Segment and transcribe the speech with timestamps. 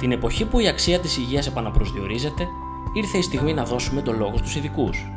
[0.00, 2.48] Την εποχή που η αξία της υγείας επαναπροσδιορίζεται,
[2.94, 5.10] ήρθε η στιγμή να δώσουμε το λόγο στους ειδικούς.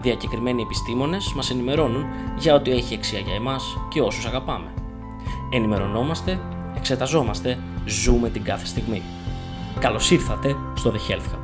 [0.00, 2.04] Διακεκριμένοι επιστήμονες μας ενημερώνουν
[2.38, 4.74] για ό,τι έχει αξία για εμάς και όσους αγαπάμε.
[5.52, 6.40] Ενημερωνόμαστε,
[6.76, 9.02] εξεταζόμαστε, ζούμε την κάθε στιγμή.
[9.80, 11.40] Καλώς ήρθατε στο The Health Hub.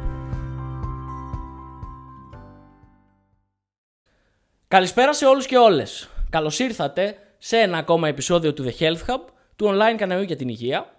[4.68, 6.08] Καλησπέρα σε όλους και όλες.
[6.30, 9.20] Καλώς ήρθατε σε ένα ακόμα επεισόδιο του The Health Hub,
[9.56, 10.95] του online καναλιού για την υγεία.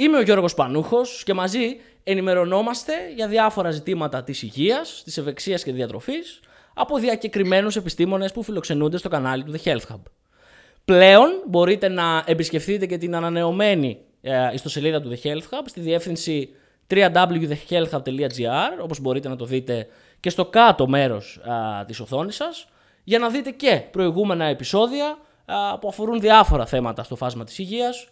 [0.00, 5.72] Είμαι ο Γιώργος Πανούχος και μαζί ενημερωνόμαστε για διάφορα ζητήματα της υγείας, της ευεξίας και
[5.72, 6.40] διατροφής
[6.74, 10.00] από διακεκριμένους επιστήμονες που φιλοξενούνται στο κανάλι του The Health Hub.
[10.84, 16.48] Πλέον μπορείτε να επισκεφτείτε και την ανανεωμένη ε, ιστοσελίδα του The Health Hub στη διεύθυνση
[16.90, 19.86] www.thehealthhub.gr όπως μπορείτε να το δείτε
[20.20, 22.68] και στο κάτω μέρος α, της οθόνης σας
[23.04, 28.08] για να δείτε και προηγούμενα επεισόδια α, που αφορούν διάφορα θέματα στο φάσμα της υγείας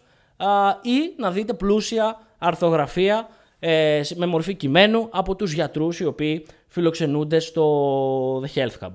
[0.81, 3.27] ή να δείτε πλούσια αρθογραφία
[3.59, 8.91] ε, με μορφή κειμένου από τους γιατρούς οι οποίοι φιλοξενούνται στο The Health Hub.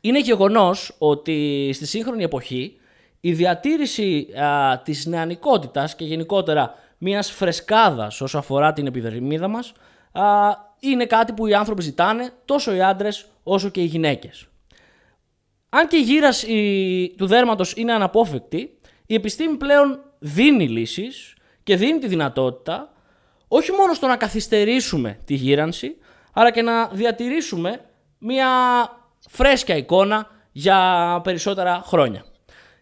[0.00, 2.76] Είναι γεγονός ότι στη σύγχρονη εποχή
[3.20, 9.72] η διατήρηση α, της νεανικότητας και γενικότερα μιας φρεσκάδας όσο αφορά την επιδερμίδα μας
[10.12, 10.22] α,
[10.80, 14.48] είναι κάτι που οι άνθρωποι ζητάνε τόσο οι άντρες όσο και οι γυναίκες.
[15.68, 21.98] Αν και η γύραση του δέρματος είναι αναπόφευκτη, η επιστήμη πλέον δίνει λύσεις και δίνει
[21.98, 22.92] τη δυνατότητα
[23.48, 25.96] όχι μόνο στο να καθυστερήσουμε τη γύρανση,
[26.32, 27.80] αλλά και να διατηρήσουμε
[28.18, 28.48] μια
[29.28, 32.24] φρέσκια εικόνα για περισσότερα χρόνια.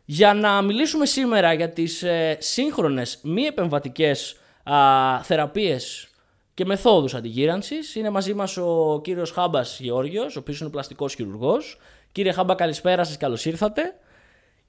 [0.05, 4.77] Για να μιλήσουμε σήμερα για τις ε, σύγχρονες μη επεμβατικές α,
[5.23, 6.09] θεραπείες
[6.55, 11.79] και μεθόδους αντιγύρανσης είναι μαζί μας ο κύριος Χάμπας Γεώργιος, ο οποίος είναι πλαστικός χειρουργός.
[12.13, 13.83] Κύριε Χάμπα καλησπέρα σας, καλώς ήρθατε.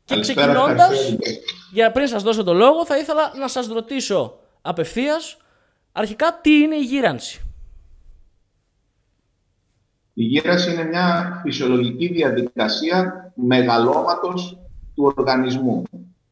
[0.06, 1.16] Και ξεκινώντας,
[1.72, 5.38] για πριν σας δώσω το λόγο, θα ήθελα να σας ρωτήσω απευθείας
[5.92, 7.42] αρχικά τι είναι η γύρανση;
[10.14, 14.58] Η γύρανση είναι μια φυσιολογική διαδικασία μεγαλώματος
[14.96, 15.84] του οργανισμού.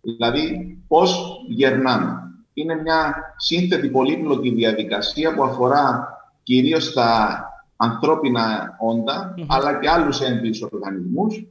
[0.02, 2.16] Δηλαδή, πώς γερνάμε.
[2.54, 6.08] Είναι μια σύνθετη πολύπλοκη διαδικασία που αφορά
[6.44, 7.44] κυρίως τα
[7.76, 8.78] ανθρώπινα
[9.48, 11.46] αλλά και άλλους έμπειους οργανισμούς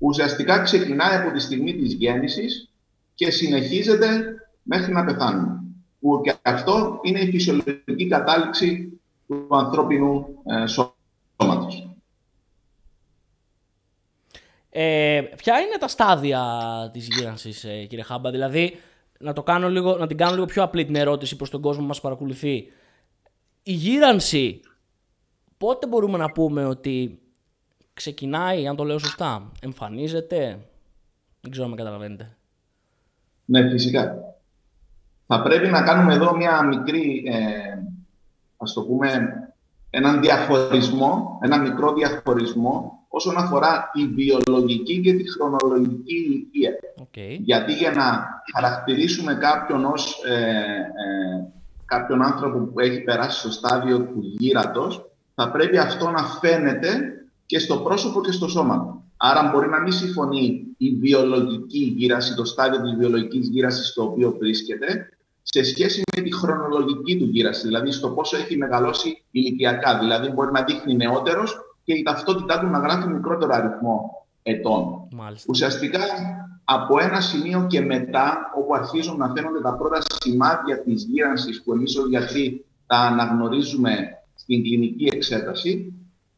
[0.00, 2.70] ουσιαστικά ξεκινάει από τη στιγμή της γέννησης
[3.14, 5.62] και συνεχίζεται μέχρι να πεθάνουμε.
[6.00, 11.90] Που και αυτό είναι η φυσιολογική κατάληξη του ανθρώπινου ε, σώματος.
[14.70, 16.42] Ε, ποια είναι τα στάδια
[16.92, 18.76] της γύρανσης, ε, κύριε Χάμπα, δηλαδή
[19.18, 21.80] να, το κάνω λίγο, να την κάνω λίγο πιο απλή την ερώτηση προς τον κόσμο
[21.80, 22.72] που μας παρακολουθεί.
[23.62, 24.60] Η γύρανση,
[25.58, 27.20] πότε μπορούμε να πούμε ότι
[27.94, 30.58] ξεκινάει, αν το λέω σωστά, εμφανίζεται.
[31.40, 32.36] Δεν ξέρω αν με καταλαβαίνετε.
[33.44, 34.14] Ναι, φυσικά.
[35.26, 37.78] Θα πρέπει να κάνουμε εδώ μια μικρή, ε,
[38.56, 39.32] ας το πούμε,
[39.90, 46.72] έναν διαχωρισμό, ένα μικρό διαχωρισμό όσον αφορά τη βιολογική και τη χρονολογική ηλικία.
[47.02, 47.38] Okay.
[47.38, 51.46] Γιατί για να χαρακτηρίσουμε κάποιον ως ε, ε,
[51.84, 57.19] κάποιον άνθρωπο που έχει περάσει στο στάδιο του γύρατος, θα πρέπει αυτό να φαίνεται
[57.50, 59.02] και στο πρόσωπο και στο σώμα.
[59.16, 64.36] Άρα μπορεί να μην συμφωνεί η βιολογική γύραση, το στάδιο της βιολογικής γύρασης στο οποίο
[64.38, 65.08] βρίσκεται,
[65.42, 69.98] σε σχέση με τη χρονολογική του γύραση, δηλαδή στο πόσο έχει μεγαλώσει ηλικιακά.
[69.98, 75.08] Δηλαδή μπορεί να δείχνει νεότερος και η ταυτότητά του να γράφει μικρότερο αριθμό ετών.
[75.12, 75.46] Μάλιστα.
[75.48, 76.00] Ουσιαστικά
[76.64, 81.72] από ένα σημείο και μετά, όπου αρχίζουν να φαίνονται τα πρώτα σημάδια της γύρανσης που
[81.72, 85.94] εμείς ως γιατροί τα αναγνωρίζουμε στην κλινική εξέταση,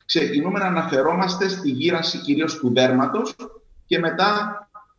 [0.07, 3.35] ξεκινούμε να αναφερόμαστε στη γύρανση κυρίως του δέρματος
[3.87, 4.57] και μετά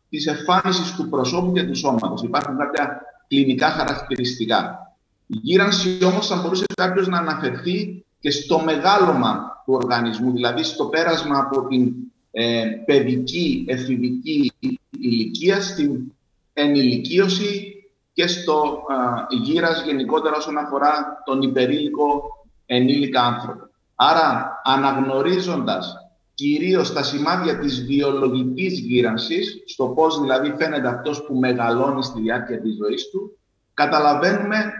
[0.08, 2.22] της εμφάνισης του προσώπου και του σώματος.
[2.22, 4.78] Υπάρχουν κάποια κλινικά χαρακτηριστικά.
[5.26, 10.84] Η γύρανση όμως θα μπορούσε κάποιος να αναφερθεί και στο μεγάλωμα του οργανισμού, δηλαδή στο
[10.84, 11.92] πέρασμα από την
[12.30, 14.52] ε, παιδική, εφηβική
[14.90, 16.12] ηλικία στην
[16.52, 17.74] ενηλικίωση
[18.12, 18.82] και στο
[19.30, 22.22] ε, γύρας γενικότερα όσον αφορά τον υπερήλικο
[22.66, 23.68] ενήλικα άνθρωπο.
[23.94, 25.96] Άρα, αναγνωρίζοντας
[26.34, 32.60] κυρίως τα σημάδια της βιολογικής γύρανσης, στο πώς δηλαδή φαίνεται αυτός που μεγαλώνει στη διάρκεια
[32.60, 33.38] της ζωής του,
[33.74, 34.72] καταλαβαίνουμε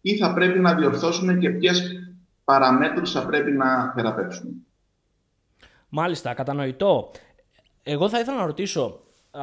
[0.00, 1.92] τι θα πρέπει να διορθώσουμε και ποιες
[2.44, 4.52] παραμέτρους θα πρέπει να θεραπεύσουμε.
[5.88, 7.10] Μάλιστα, κατανοητό.
[7.82, 9.42] Εγώ θα ήθελα να ρωτήσω, α,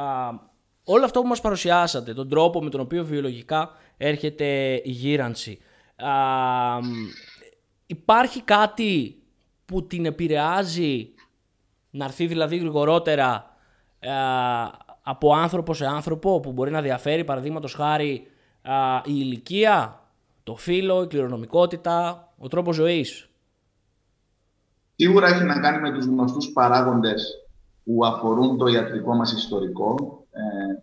[0.84, 5.58] όλο αυτό που μας παρουσιάσατε, τον τρόπο με τον οποίο βιολογικά έρχεται η γύρανση,
[5.96, 6.08] α,
[7.86, 9.19] υπάρχει κάτι
[9.70, 11.10] που την επηρεάζει
[11.90, 13.56] να έρθει δηλαδή γρηγορότερα
[13.98, 14.10] ε,
[15.02, 18.26] από άνθρωπο σε άνθρωπο που μπορεί να διαφέρει παραδείγματος χάρη
[19.04, 20.00] η ηλικία,
[20.42, 23.30] το φύλλο, η κληρονομικότητα, ο τρόπος ζωής.
[24.96, 27.44] Σίγουρα έχει να κάνει με τους γνωστούς παράγοντες
[27.84, 29.94] που αφορούν το ιατρικό μας ιστορικό
[30.30, 30.40] ε,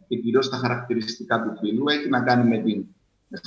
[0.07, 1.87] και κυρίως τα χαρακτηριστικά του φύλου.
[1.87, 2.85] Έχει να κάνει με την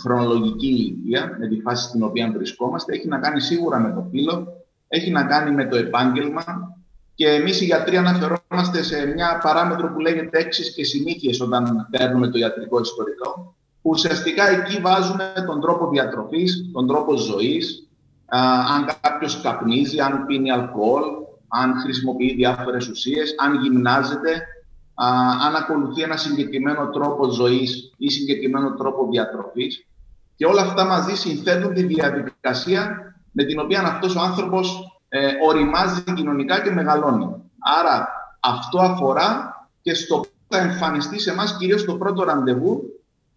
[0.01, 2.95] χρονολογική ηλικία, με τη φάση στην οποία βρισκόμαστε.
[2.95, 6.77] Έχει να κάνει σίγουρα με το φύλο, έχει να κάνει με το επάγγελμα
[7.15, 12.29] και εμείς οι γιατροί αναφερόμαστε σε μια παράμετρο που λέγεται έξι και συνήθειες όταν παίρνουμε
[12.29, 17.89] το ιατρικό ιστορικό, που ουσιαστικά εκεί βάζουμε τον τρόπο διατροφής, τον τρόπο ζωής,
[18.77, 21.03] αν κάποιος καπνίζει, αν πίνει αλκοόλ,
[21.49, 24.47] αν χρησιμοποιεί διάφορες ουσίες, αν γυμνάζεται,
[25.47, 29.87] αν ακολουθεί ένα συγκεκριμένο τρόπο ζωής ή συγκεκριμένο τρόπο διατροφής.
[30.37, 36.03] Και όλα αυτά μαζί συνθέτουν τη διαδικασία με την οποία αυτός ο άνθρωπος ε, οριμάζει
[36.15, 37.27] κοινωνικά και μεγαλώνει.
[37.81, 38.09] Άρα
[38.41, 42.83] αυτό αφορά και στο που θα εμφανιστεί σε εμάς κυρίως το πρώτο ραντεβού,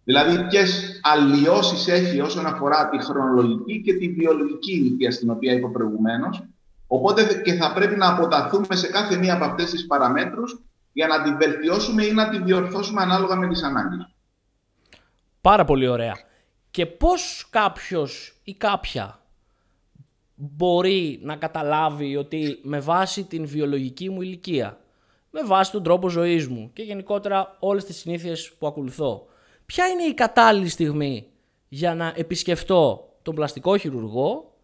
[0.04, 5.68] δηλαδή ποιες αλλοιώσεις έχει όσον αφορά τη χρονολογική και τη βιολογική ηλικία στην οποία είπα
[5.68, 6.42] προηγουμένως.
[6.86, 10.62] Οπότε και θα πρέπει να αποταθούμε σε κάθε μία από αυτές τις παραμέτρους
[10.92, 14.08] για να την βελτιώσουμε ή να την διορθώσουμε ανάλογα με τις ανάγκες.
[15.40, 16.14] Πάρα πολύ ωραία.
[16.70, 19.18] Και πώς κάποιος ή κάποια
[20.34, 24.78] μπορεί να καταλάβει ότι με βάση την βιολογική μου ηλικία,
[25.30, 29.26] με βάση τον τρόπο ζωής μου και γενικότερα όλες τις συνήθειες που ακολουθώ,
[29.66, 31.26] ποια είναι η κατάλληλη στιγμή
[31.68, 34.54] για να επισκεφτώ τον πλαστικό χειρουργό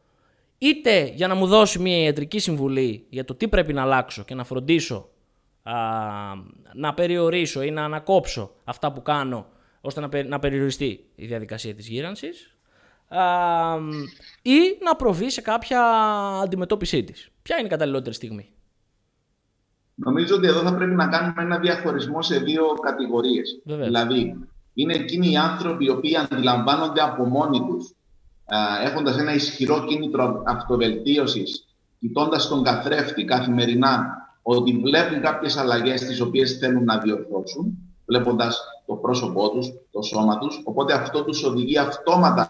[0.58, 4.34] είτε για να μου δώσει μια ιατρική συμβουλή για το τι πρέπει να αλλάξω και
[4.34, 5.08] να φροντίσω
[5.62, 5.75] α,
[6.75, 9.46] να περιορίσω ή να ανακόψω αυτά που κάνω
[9.81, 12.59] ώστε να, να περιοριστεί η διαδικασία της γύρανσης α,
[14.42, 15.82] ή να προβεί σε κάποια
[16.42, 17.28] αντιμετώπιση της.
[17.42, 18.52] Ποια είναι η καταλληλότερη στιγμή;
[19.94, 23.60] Νομίζω ότι εδώ θα πρέπει να κάνουμε ένα διαχωρισμό σε δύο κατηγορίες.
[23.64, 24.38] Δηλαδή,
[24.74, 27.94] είναι εκείνοι οι άνθρωποι οι οποίοι αντιλαμβάνονται από μόνοι τους
[28.84, 31.66] έχοντας ένα ισχυρό κίνητρο αυτοβελτίωσης,
[31.98, 34.06] κοιτώντας τον καθρέφτη καθημερινά
[34.42, 40.38] ότι βλέπουν κάποιες αλλαγές τις οποίες θέλουν να διορθώσουν, βλέποντας το πρόσωπό τους, το σώμα
[40.38, 40.60] τους.
[40.64, 42.48] Οπότε αυτό τους οδηγεί αυτόματα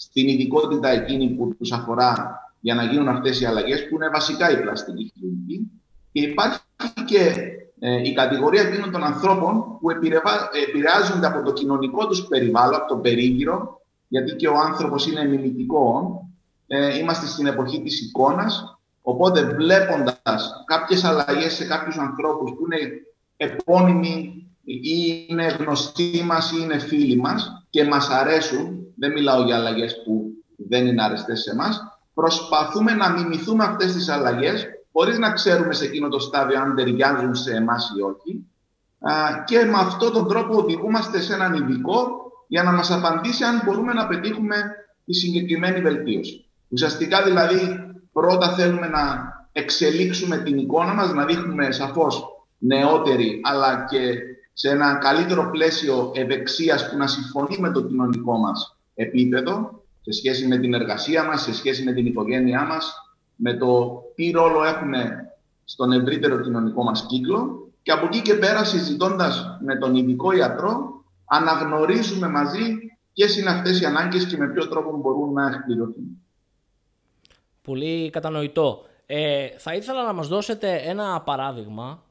[0.00, 4.50] στην ειδικότητα εκείνη που τους αφορά για να γίνουν αυτές οι αλλαγές, που είναι βασικά
[4.50, 5.70] η πλαστική χειρουργική.
[6.12, 6.60] Και υπάρχει
[7.04, 7.32] και
[7.78, 12.96] ε, η κατηγορία εκείνων των ανθρώπων που επηρεάζονται από το κοινωνικό τους περιβάλλον, από το
[12.96, 16.20] περίγυρο, γιατί και ο άνθρωπος είναι μιμητικό,
[16.66, 22.90] ε, είμαστε στην εποχή της εικόνας, οπότε βλέποντας κάποιες αλλαγές σε κάποιους ανθρώπους που είναι
[23.36, 29.56] επώνυμοι ή είναι γνωστοί μας ή είναι φίλοι μας και μας αρέσουν, δεν μιλάω για
[29.56, 35.32] αλλαγές που δεν είναι αρεστές σε εμάς, προσπαθούμε να μιμηθούμε αυτές τις αλλαγές χωρίς να
[35.32, 38.46] ξέρουμε σε εκείνο το στάδιο αν ταιριάζουν σε εμάς ή όχι.
[39.44, 42.08] Και με αυτόν τον τρόπο οδηγούμαστε σε έναν ειδικό
[42.48, 44.56] για να μας απαντήσει αν μπορούμε να πετύχουμε
[45.04, 46.44] τη συγκεκριμένη βελτίωση.
[46.68, 47.58] Ουσιαστικά δηλαδή
[48.12, 52.24] πρώτα θέλουμε να εξελίξουμε την εικόνα μας, να δείχνουμε σαφώς
[52.58, 54.14] νεότεροι αλλά και
[54.52, 60.46] σε ένα καλύτερο πλαίσιο ευεξίας που να συμφωνεί με το κοινωνικό μας επίπεδο σε σχέση
[60.46, 62.92] με την εργασία μας, σε σχέση με την οικογένειά μας,
[63.36, 65.32] με το τι ρόλο έχουμε
[65.64, 71.04] στον ευρύτερο κοινωνικό μας κύκλο και από εκεί και πέρα συζητώντας με τον ειδικό ιατρό
[71.24, 72.76] αναγνωρίζουμε μαζί
[73.12, 76.22] ποιες είναι αυτές οι ανάγκες και με ποιο τρόπο μπορούν να εκπληρωθούν.
[77.62, 78.82] Πολύ κατανοητό.
[79.06, 82.02] Ε, θα ήθελα να μας δώσετε ένα παράδειγμα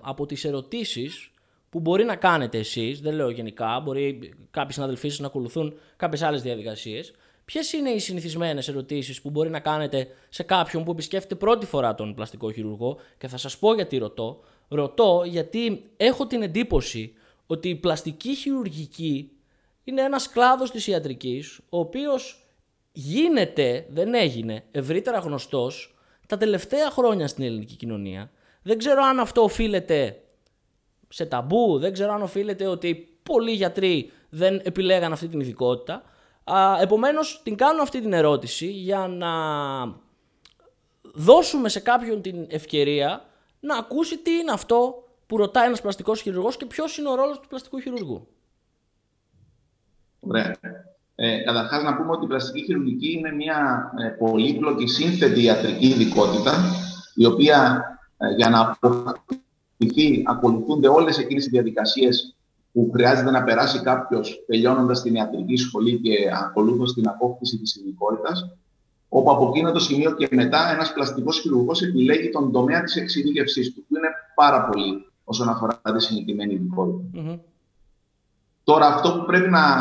[0.00, 1.30] από τις ερωτήσεις
[1.70, 6.22] που μπορεί να κάνετε εσείς, δεν λέω γενικά, μπορεί κάποιοι συναδελφοί σας να ακολουθούν κάποιες
[6.22, 7.12] άλλες διαδικασίες.
[7.44, 11.94] Ποιες είναι οι συνηθισμένες ερωτήσεις που μπορεί να κάνετε σε κάποιον που επισκέφτεται πρώτη φορά
[11.94, 14.40] τον πλαστικό χειρουργό και θα σας πω γιατί ρωτώ.
[14.68, 17.12] Ρωτώ γιατί έχω την εντύπωση
[17.46, 19.30] ότι η πλαστική χειρουργική
[19.84, 22.48] είναι ένας κλάδος της ιατρικής, ο οποίος
[22.92, 25.94] γίνεται, δεν έγινε, ευρύτερα γνωστός
[26.26, 28.30] τα τελευταία χρόνια στην ελληνική κοινωνία.
[28.62, 30.22] Δεν ξέρω αν αυτό οφείλεται
[31.12, 36.02] σε ταμπού, δεν ξέρω αν οφείλεται ότι πολλοί γιατροί δεν επιλέγαν αυτή την ειδικότητα.
[36.44, 39.30] Α, επομένως την κάνω αυτή την ερώτηση για να
[41.14, 43.24] δώσουμε σε κάποιον την ευκαιρία
[43.60, 47.40] να ακούσει τι είναι αυτό που ρωτάει ένας πλαστικός χειρουργός και ποιος είναι ο ρόλος
[47.40, 48.28] του πλαστικού χειρουργού.
[50.20, 50.56] Ωραία.
[51.14, 56.52] Ε, Καταρχάς, να πούμε ότι η πλαστική χειρουργική είναι μια ε, πολύπλοκη σύνθετη ιατρική ειδικότητα,
[57.14, 57.84] η οποία
[58.18, 58.78] ε, για να
[59.80, 62.34] αποφευθεί ακολουθούνται όλες εκείνες οι διαδικασίες
[62.72, 68.56] που χρειάζεται να περάσει κάποιος τελειώνοντας την ιατρική σχολή και ακολούθως την απόκτηση της ειδικότητας,
[69.08, 73.74] όπου από εκείνο το σημείο και μετά ένας πλαστικός χειρουργός επιλέγει τον τομέα της εξειδίκευσής
[73.74, 76.60] του, που είναι πάρα πολύ όσον αφορά τη συγκεκριμένη
[78.64, 79.80] Τώρα, αυτό που πρέπει να,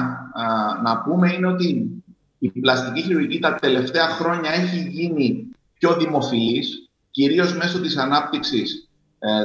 [0.83, 2.03] να πούμε είναι ότι
[2.39, 8.88] η πλαστική χειρουργική τα τελευταία χρόνια έχει γίνει πιο δημοφιλής, κυρίως μέσω της ανάπτυξης ε,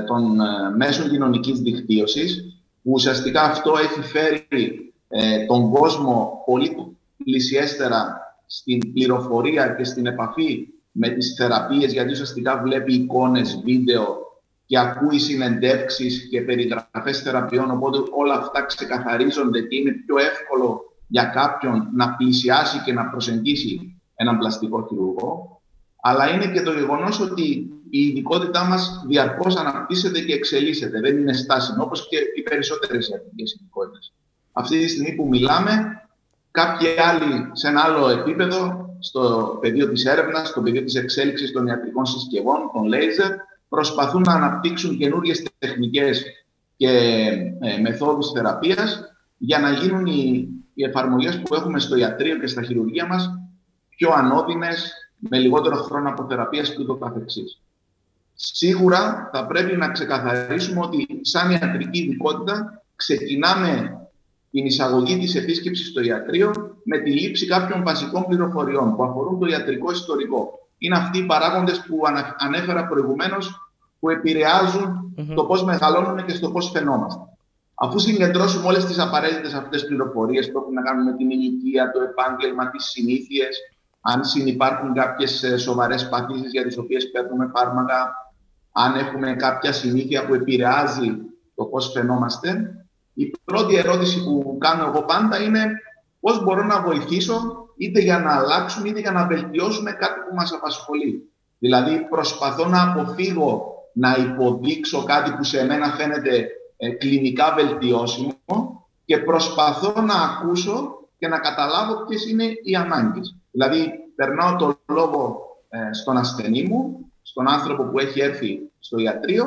[0.07, 8.19] των ε, μέσων κοινωνικής δικτύωσης, που ουσιαστικά αυτό έχει φέρει ε, τον κόσμο πολύ πλησιέστερα
[8.47, 14.25] στην πληροφορία και στην επαφή με τις θεραπείες, γιατί ουσιαστικά βλέπει εικόνες, βίντεο
[14.67, 21.25] και ακούει συνεντεύξεις και περιγραφές θεραπείων, οπότε όλα αυτά ξεκαθαρίζονται και είναι πιο εύκολο για
[21.25, 25.61] κάποιον να πλησιάσει και να προσεγγίσει έναν πλαστικό χειρουργό.
[26.07, 27.43] Αλλά είναι και το γεγονός ότι
[27.91, 31.01] η ειδικότητά μας διαρκώς αναπτύσσεται και εξελίσσεται.
[31.01, 34.13] Δεν είναι στάσιμο, όπως και οι περισσότερες ιατρικέ ειδικότητες.
[34.53, 36.03] Αυτή τη στιγμή που μιλάμε,
[36.51, 41.67] κάποιοι άλλοι σε ένα άλλο επίπεδο, στο πεδίο της έρευνας, στο πεδίο της εξέλιξης των
[41.67, 43.31] ιατρικών συσκευών, των λέιζερ,
[43.69, 46.25] προσπαθούν να αναπτύξουν καινούργιες τεχνικές
[46.77, 46.91] και
[47.61, 49.01] ε, μεθόδους θεραπείας
[49.39, 53.31] για να γίνουν οι, οι εφαρμογές που έχουμε στο ιατρείο και στα χειρουργία μας
[53.89, 57.61] πιο ανώδυνες, με λιγότερο χρόνο από θεραπείας και ούτω καθεξής.
[58.35, 63.99] Σίγουρα θα πρέπει να ξεκαθαρίσουμε ότι σαν ιατρική ειδικότητα ξεκινάμε
[64.51, 66.53] την εισαγωγή της επίσκεψης στο ιατρείο
[66.85, 70.69] με τη λήψη κάποιων βασικών πληροφοριών που αφορούν το ιατρικό ιστορικό.
[70.79, 72.01] Είναι αυτοί οι παράγοντες που
[72.39, 77.21] ανέφερα προηγουμένως που επηρεαζουν το πώς μεγαλώνουμε και στο πώς φαινόμαστε.
[77.75, 82.01] Αφού συγκεντρώσουμε όλες τις απαραίτητες αυτές πληροφορίες που έχουν να κάνουν με την ηλικία, το
[82.01, 83.57] επάγγελμα, τις συνήθειες,
[84.07, 88.15] αν συνεπάρχουν κάποιες ε, σοβαρές παθήσεις για τις οποίες παίρνουμε φάρμακα,
[88.73, 91.17] αν έχουμε κάποια συνήθεια που επηρεάζει
[91.55, 92.75] το πώς φαινόμαστε,
[93.15, 95.71] η πρώτη ερώτηση που κάνω εγώ πάντα είναι
[96.21, 100.53] πώς μπορώ να βοηθήσω είτε για να αλλάξουμε είτε για να βελτιώσουμε κάτι που μας
[100.53, 101.33] απασχολεί.
[101.59, 109.19] Δηλαδή προσπαθώ να αποφύγω να υποδείξω κάτι που σε μένα φαίνεται ε, κλινικά βελτιώσιμο και
[109.19, 113.37] προσπαθώ να ακούσω και να καταλάβω ποιες είναι οι ανάγκες.
[113.55, 119.47] Δηλαδή περνάω το λόγο ε, στον ασθενή μου, στον άνθρωπο που έχει έρθει στο ιατρείο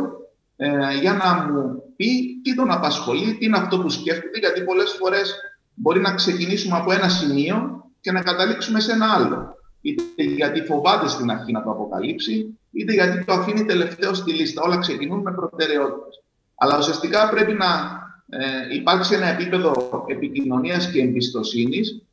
[0.56, 0.70] ε,
[1.02, 5.36] για να μου πει τι τον απασχολεί, τι είναι αυτό που σκέφτεται, γιατί πολλές φορές
[5.74, 9.56] μπορεί να ξεκινήσουμε από ένα σημείο και να καταλήξουμε σε ένα άλλο.
[9.82, 14.62] Είτε γιατί φοβάται στην αρχή να το αποκαλύψει, είτε γιατί το αφήνει τελευταίο στη λίστα.
[14.62, 16.24] Όλα ξεκινούν με προτεραιότητες.
[16.56, 17.66] Αλλά ουσιαστικά πρέπει να
[18.30, 22.07] ε, υπάρξει ένα επίπεδο επικοινωνίας και εμπιστοσύνης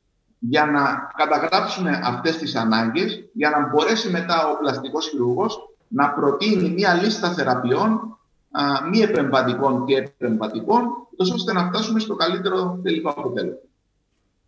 [0.48, 5.58] για να καταγράψουμε αυτές τις ανάγκες, για να μπορέσει μετά ο πλαστικός χειρουργός
[5.88, 8.18] να προτείνει μια λίστα θεραπείων
[8.50, 10.82] α, μη επεμβατικών και επεμβατικών,
[11.16, 13.58] ώστε να φτάσουμε στο καλύτερο τελικό αποτέλεσμα.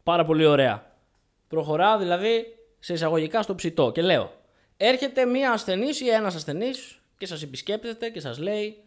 [0.03, 0.83] Πάρα πολύ ωραία.
[1.49, 2.45] Προχωρά δηλαδή
[2.79, 4.31] σε εισαγωγικά στο ψητό και λέω
[4.77, 8.81] έρχεται μία ασθενής ή ένας ασθενής και σας επισκέπτεται και σας λέει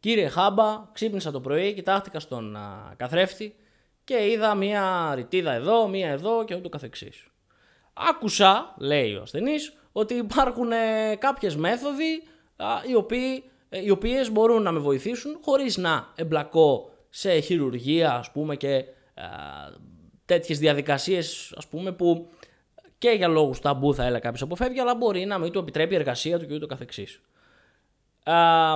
[0.00, 3.54] Κύριε Χάμπα, ξύπνησα το πρωί, κοιτάχτηκα στον α, καθρέφτη
[4.06, 7.26] και είδα μία ρητίδα εδώ, μία εδώ και ούτω καθεξής.
[7.92, 12.22] Άκουσα, λέει ο ασθενής, ότι υπάρχουν ε, κάποιες μέθοδοι
[12.56, 18.14] α, οι οποίοι ε, οι οποίες μπορούν να με βοηθήσουν χωρίς να εμπλακώ σε χειρουργία
[18.14, 19.24] ας πούμε και α,
[20.24, 22.30] τέτοιες διαδικασίες ας πούμε που
[22.98, 25.96] και για λόγους ταμπού θα έλεγα κάποιος αποφεύγει αλλά μπορεί να μην του επιτρέπει η
[25.96, 27.20] εργασία του και ούτω καθεξής.
[28.24, 28.74] Α,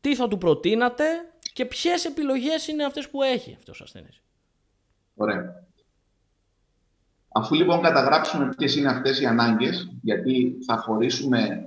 [0.00, 1.04] τι θα του προτείνατε
[1.52, 4.20] και ποιες επιλογές είναι αυτές που έχει αυτός ο ασθενής;
[5.20, 5.66] Ωραία.
[7.32, 11.66] Αφού λοιπόν καταγράψουμε ποιες είναι αυτές οι ανάγκες, γιατί θα χωρίσουμε ε,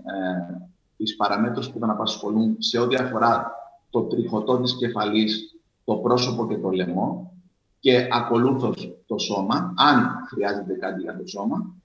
[0.97, 3.51] τις παραμέτρους που τον απασχολούν σε ό,τι αφορά
[3.89, 7.33] το τριχωτό της κεφαλής, το πρόσωπο και το λαιμό
[7.79, 11.75] και ακολούθως το σώμα, αν χρειάζεται κάτι για το σώμα.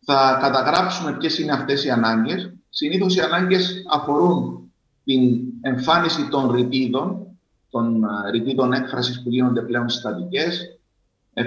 [0.00, 2.52] Θα καταγράψουμε ποιες είναι αυτές οι ανάγκες.
[2.68, 4.72] Συνήθως οι ανάγκες αφορούν
[5.04, 7.26] την εμφάνιση των ρητίδων,
[7.70, 10.73] των ε, ρητίδων έκφρασης που γίνονται πλέον συστατικές.
[11.34, 11.44] Ε,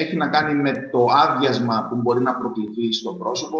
[0.00, 3.58] έχει να κάνει με το άδειασμα που μπορεί να προκληθεί στο πρόσωπο,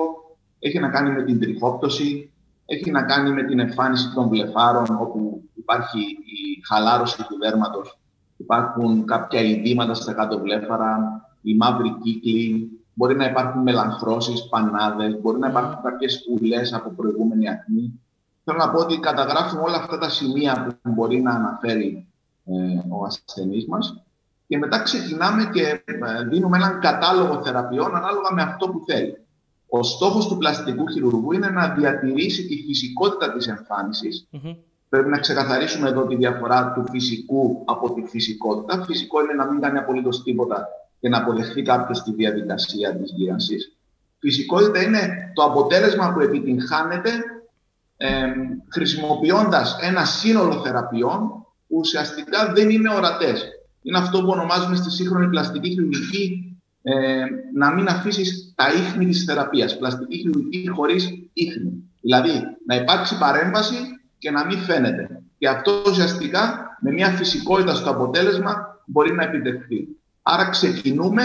[0.58, 2.32] έχει να κάνει με την τριχόπτωση,
[2.66, 7.98] έχει να κάνει με την εμφάνιση των βλεφάρων, όπου υπάρχει η χαλάρωση του δέρματος,
[8.37, 15.38] υπάρχουν κάποια ειδήματα στα κάτω βλέφαρα, η μαύρη κύκλη, μπορεί να υπάρχουν μελαχρώσεις, πανάδες, μπορεί
[15.38, 18.00] να υπάρχουν κάποιες ουλές από προηγούμενη ακμή.
[18.44, 22.06] Θέλω να πω ότι καταγράφουμε όλα αυτά τα σημεία που μπορεί να αναφέρει
[22.44, 22.52] ε,
[22.88, 24.02] ο ασθενής μας
[24.49, 29.17] και μετά ξεκινάμε και ε, δίνουμε έναν κατάλογο θεραπείων ανάλογα με αυτό που θέλει.
[29.69, 34.28] Ο στόχος του πλαστικού χειρουργού είναι να διατηρήσει τη φυσικότητα της εμφάνισης.
[34.88, 38.85] Πρέπει να ξεκαθαρίσουμε εδώ τη διαφορά του φυσικού από τη φυσικότητα.
[38.85, 40.69] Φυσικό είναι να μην κάνει απολύτως τίποτα
[41.00, 43.76] και να αποδεχθεί κάποιος τη διαδικασία της γύρανσης.
[44.19, 47.11] Φυσικότητα είναι το αποτέλεσμα που επιτυγχάνεται
[47.97, 48.26] ε,
[48.69, 51.19] χρησιμοποιώντας ένα σύνολο θεραπείων
[51.69, 53.49] που ουσιαστικά δεν είναι ορατές.
[53.88, 59.25] Είναι αυτό που ονομάζουμε στη σύγχρονη πλαστική χειρουργική ε, να μην αφήσεις τα ίχνη της
[59.25, 59.78] θεραπείας.
[59.78, 61.90] Πλαστική χειρουργική χωρίς ίχνη.
[62.00, 62.30] Δηλαδή,
[62.66, 63.75] να υπάρξει παρέμβαση
[64.18, 65.23] και να μην φαίνεται.
[65.38, 69.88] Και αυτό ουσιαστικά με μια φυσικότητα στο αποτέλεσμα μπορεί να επιτευχθεί.
[70.23, 71.23] Άρα ξεκινούμε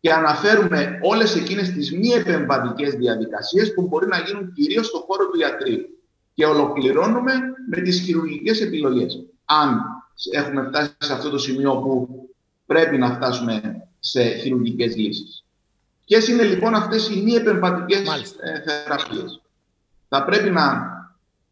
[0.00, 5.28] και αναφέρουμε όλες εκείνες τις μη επεμβατικές διαδικασίες που μπορεί να γίνουν κυρίως στον χώρο
[5.28, 5.98] του ιατρίου.
[6.34, 7.32] Και ολοκληρώνουμε
[7.70, 9.24] με τις χειρουργικές επιλογές.
[9.44, 9.80] Αν
[10.32, 12.08] έχουμε φτάσει σε αυτό το σημείο που
[12.66, 15.44] πρέπει να φτάσουμε σε χειρουργικές λύσεις.
[16.06, 18.00] Ποιες είναι λοιπόν αυτές οι μη επεμβατικές
[18.40, 19.42] ε, θεραπείες;
[20.08, 20.92] Θα πρέπει να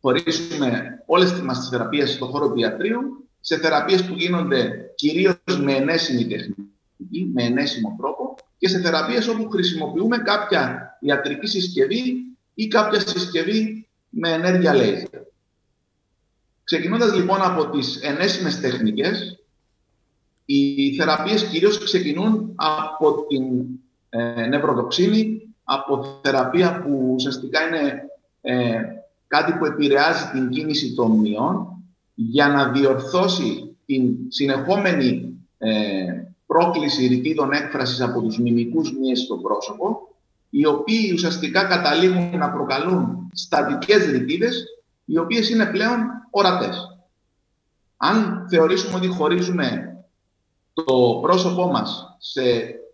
[0.01, 5.73] χωρίσουμε όλες μας τις θεραπείες στον χώρο του ιατρίου σε θεραπείες που γίνονται κυρίως με
[5.73, 12.15] ενέσιμη τεχνική, με ενέσιμο τρόπο και σε θεραπείες όπου χρησιμοποιούμε κάποια ιατρική συσκευή
[12.55, 15.21] ή κάποια συσκευή με ενέργεια λέιζερ.
[16.65, 19.39] Ξεκινώντας λοιπόν από τις ενέσιμες τεχνικές,
[20.45, 23.43] οι θεραπείες κυρίως ξεκινούν από την
[24.09, 28.03] ε, νευροδοξίνη, από θεραπεία που ουσιαστικά είναι
[28.41, 28.81] ε,
[29.27, 31.67] κάτι που επηρεάζει την κίνηση των μειών
[32.15, 35.71] για να διορθώσει την συνεχόμενη ε,
[36.47, 40.09] πρόκληση ρητίδων έκφρασης από τους μιμικούς μύες στο πρόσωπο,
[40.51, 44.65] οι οποίοι ουσιαστικά καταλήγουν να προκαλούν στατικές ρητίδες,
[45.05, 46.99] οι οποίες είναι πλέον ορατές.
[47.97, 49.97] Αν θεωρήσουμε ότι χωρίζουμε
[50.73, 52.43] το πρόσωπό μας σε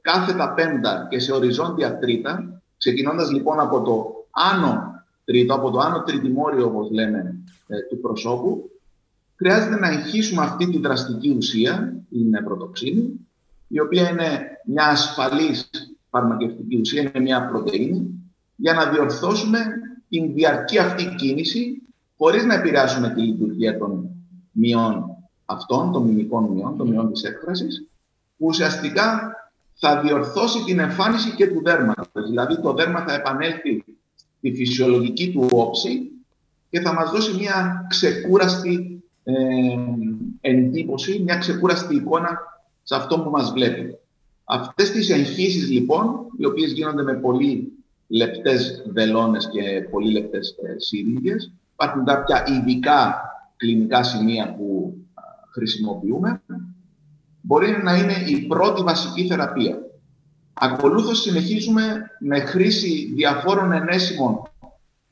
[0.01, 6.03] κάθετα πέμπτα και σε οριζόντια τρίτα, ξεκινώντας λοιπόν από το άνω τρίτο, από το άνω
[6.03, 7.35] τριτημόριο όπως λέμε
[7.67, 8.71] ε, του προσώπου,
[9.37, 13.29] χρειάζεται να εγχύσουμε αυτή τη δραστική ουσία, την νευροτοξίνη,
[13.69, 15.71] η οποία είναι μια ασφαλής
[16.11, 18.19] φαρμακευτική ουσία, είναι μια πρωτεΐνη,
[18.57, 19.59] για να διορθώσουμε
[20.09, 21.83] την διαρκή αυτή κίνηση
[22.19, 24.11] χωρίς να επηρεάσουμε τη λειτουργία των
[24.53, 25.05] μειών
[25.45, 27.89] αυτών, των μιμικών μειών, των μειών της έκφρασης,
[28.37, 29.33] που ουσιαστικά
[29.75, 32.27] θα διορθώσει την εμφάνιση και του δέρματος.
[32.27, 33.85] Δηλαδή το δέρμα θα επανέλθει
[34.39, 36.11] στη φυσιολογική του όψη
[36.71, 39.35] και θα μας δώσει μια ξεκούραστη ε,
[40.41, 42.39] εντύπωση, μια ξεκούραστη εικόνα
[42.83, 43.99] σε αυτό που μας βλέπει.
[44.45, 47.73] Αυτές τις εγχύσεις λοιπόν, οι οποίες γίνονται με πολύ
[48.07, 50.75] λεπτές βελόνες και πολύ λεπτές ε,
[51.81, 53.23] υπάρχουν κάποια ειδικά
[53.57, 54.97] κλινικά σημεία που
[55.53, 56.43] χρησιμοποιούμε,
[57.41, 59.79] μπορεί να είναι η πρώτη βασική θεραπεία.
[60.53, 64.43] Ακολούθως συνεχίζουμε με χρήση διαφόρων ενέσιμων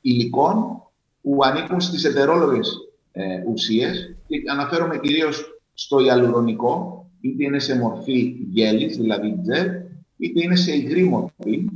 [0.00, 0.82] υλικών
[1.22, 2.76] που ανήκουν στις ετερόλογες
[3.12, 9.66] ε, ουσίες και αναφέρομαι κυρίως στο ιαλουρονικό, είτε είναι σε μορφή γέλης, δηλαδή τζελ,
[10.16, 11.68] είτε είναι σε υγρή μορφή,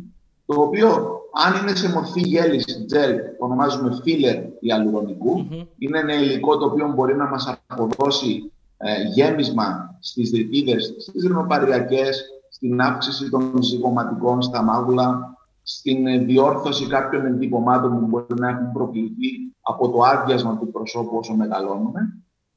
[0.47, 5.47] το οποίο αν είναι σε μορφή γέλης τζελ, ονομάζουμε filler ιαλουρονικού,
[5.79, 12.25] είναι ένα υλικό το οποίο μπορεί να μας αποδώσει ε, γέμισμα στις ρητίδες, στις ρινοπαριακές,
[12.51, 19.31] στην αύξηση των ζυγωματικών στα μάγουλα, στην διόρθωση κάποιων εντυπωμάτων που μπορεί να έχουν προκληθεί
[19.61, 22.01] από το άδειασμα του προσώπου όσο μεγαλώνουμε.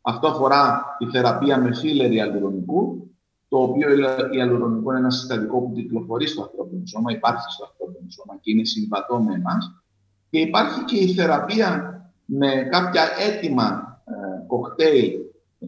[0.02, 3.13] Αυτό αφορά τη θεραπεία με φύλλερ ιαλουρονικού,
[3.54, 8.10] το οποίο η ιαλουρονικό είναι ένα συστατικό που κυκλοφορεί στο ανθρώπινο σώμα, υπάρχει στο ανθρώπινο
[8.10, 9.84] σώμα και είναι συμβατό με εμάς.
[10.30, 15.12] Και υπάρχει και η θεραπεία με κάποια έτοιμα ε, κοκτέιλ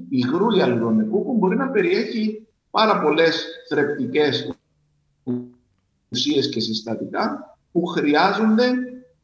[0.10, 4.56] υγρού ιαλουρονικού που μπορεί να περιέχει πάρα πολλές θρεπτικές
[6.10, 8.72] ουσίες και συστατικά που χρειάζονται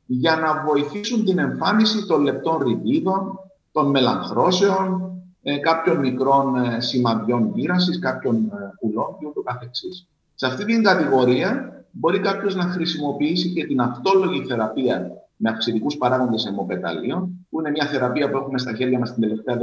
[0.06, 3.40] για να βοηθήσουν την εμφάνιση των λεπτών ρητίδων,
[3.72, 5.12] των μελαχρώσεων,
[5.44, 10.08] ε, κάποιων μικρών ε, σημαδιών γύρασης, κάποιων ε, πουλών και ούτω καθεξής.
[10.36, 16.46] Σε αυτή την κατηγορία μπορεί κάποιος να χρησιμοποιήσει και την αυτόλογη θεραπεία με αυξητικούς παράγοντες
[16.46, 19.62] αιμοπεταλίων, που είναι μια θεραπεία που έχουμε στα χέρια μας την τελευταία 15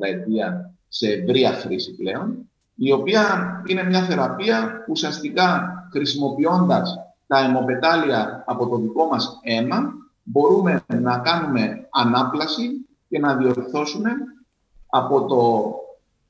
[0.00, 3.24] ετία σε ευρεία χρήση πλέον, η οποία
[3.66, 6.94] είναι μια θεραπεία που ουσιαστικά χρησιμοποιώντας
[7.26, 14.10] τα αιμοπετάλια από το δικό μας αίμα, μπορούμε να κάνουμε ανάπλαση και να διορθώσουμε
[14.96, 15.74] από το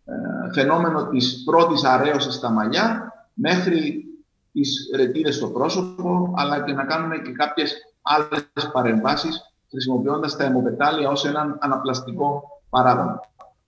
[0.04, 4.04] ε, φαινόμενο της πρώτης αρέωσης στα μαλλιά μέχρι
[4.52, 11.08] τις ρετίδες στο πρόσωπο, αλλά και να κάνουμε και κάποιες άλλες παρεμβάσεις χρησιμοποιώντας τα αιμοπετάλια
[11.08, 13.20] ως έναν αναπλαστικό παράγοντα.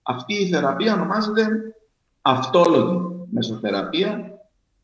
[0.03, 1.47] Αυτή η θεραπεία ονομάζεται
[2.21, 4.09] αυτόλογη μεσοθεραπεία.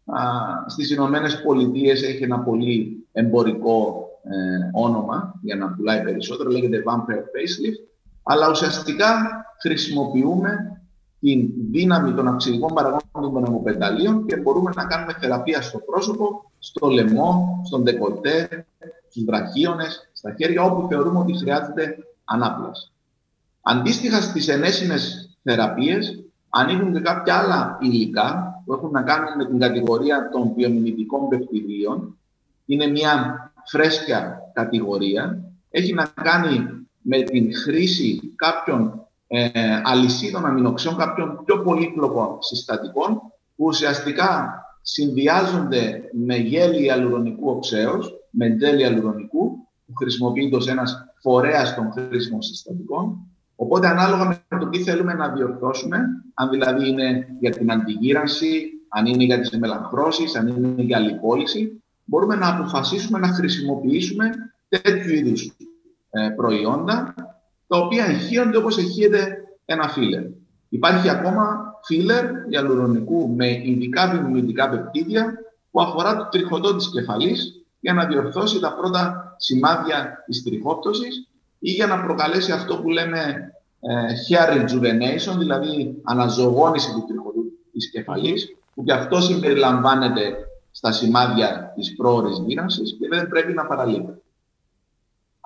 [0.06, 0.22] Α,
[0.68, 7.26] στις Ηνωμένες Πολιτείες έχει ένα πολύ εμπορικό ε, όνομα για να πουλάει περισσότερο, λέγεται Vampire
[7.34, 7.95] Facelift,
[8.28, 9.16] αλλά ουσιαστικά
[9.62, 10.82] χρησιμοποιούμε
[11.20, 16.88] την δύναμη των αυξητικών παραγόντων των αιμοπενταλίων και μπορούμε να κάνουμε θεραπεία στο πρόσωπο, στο
[16.88, 18.66] λαιμό, στον δεκοτέ,
[19.10, 22.92] στους βραχίονες, στα χέρια, όπου θεωρούμε ότι χρειάζεται ανάπλαση.
[23.62, 29.60] Αντίστοιχα στις ενέσιμες θεραπείες, ανοίγουν και κάποια άλλα υλικά, που έχουν να κάνουν με την
[29.60, 32.18] κατηγορία των βιομηνητικών πεπτιδίων.
[32.66, 33.36] Είναι μια
[33.66, 35.44] φρέσκια κατηγορία.
[35.70, 39.50] Έχει να κάνει με την χρήση κάποιων ε,
[39.84, 43.14] αλυσίδων αμινοξιών, κάποιων πιο πολύπλοκων συστατικών,
[43.56, 49.50] που ουσιαστικά συνδυάζονται με γέλη αλουρονικού οξέως, με γέλη αλουρονικού,
[49.86, 53.18] που χρησιμοποιείται ως ένας φορέας των χρήσιμων συστατικών.
[53.56, 55.98] Οπότε, ανάλογα με το τι θέλουμε να διορθώσουμε,
[56.34, 61.84] αν δηλαδή είναι για την αντιγύρανση, αν είναι για τις μελαχρώσεις, αν είναι για λιπόλυση,
[62.04, 64.30] μπορούμε να αποφασίσουμε να χρησιμοποιήσουμε
[64.68, 65.54] τέτοιου είδους ε,
[66.36, 67.14] προϊόντα,
[67.68, 70.24] τα οποία εγχείονται όπως εγχείεται ένα φίλερ.
[70.70, 75.34] Υπάρχει ακόμα φίλερ διαλουρονικού με ειδικά δημιουργικά πεπτίδια
[75.72, 81.28] που αφορά το τριχωτό της κεφαλής για να διορθώσει τα πρώτα σημάδια της τριχόπτωσης
[81.60, 83.92] ή για να προκαλέσει αυτό που λέμε ε,
[84.28, 90.36] hair rejuvenation, δηλαδή αναζωογόνηση του τριχωτού της κεφαλής, που και αυτό συμπεριλαμβάνεται
[90.72, 94.22] στα σημάδια της πρόορης γύρανσης και δεν πρέπει να παραλείπεται.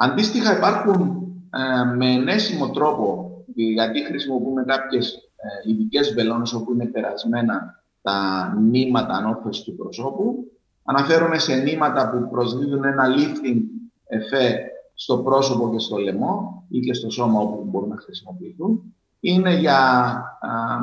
[0.02, 7.84] Αντίστοιχα υπάρχουν ε, με ενέσιμο τρόπο, γιατί χρησιμοποιούμε κάποιες ε, ειδικές βελόνες όπου είναι περασμένα
[8.02, 10.52] τα νήματα ανόρθωσης του προσώπου.
[10.84, 13.60] Αναφέρομαι σε νήματα που προσδίδουν ένα lifting
[14.08, 14.60] εφέ
[14.94, 18.96] στο πρόσωπο και στο λαιμό ή και στο σώμα όπου μπορούν να χρησιμοποιηθούν.
[19.20, 19.80] Είναι για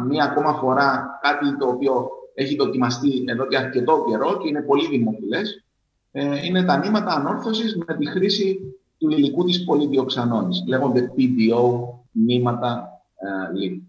[0.09, 4.87] μία ακόμα φορά κάτι το οποίο έχει δοκιμαστεί εδώ και αρκετό καιρό και είναι πολύ
[4.87, 5.65] δημοφιλές.
[6.13, 10.65] Ε, είναι τα νήματα ανόρθωσης με τη χρήση του υλικού της πολυδιοξανώνης.
[10.67, 13.81] Λέγονται PDO, νήματα ε,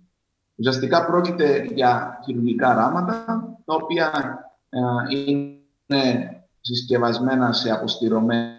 [0.60, 3.26] Ουσιαστικά πρόκειται για χειρουργικά ράματα,
[3.66, 4.12] τα οποία
[4.70, 4.80] ε,
[5.16, 8.58] είναι συσκευασμένα σε αποστηρωμένες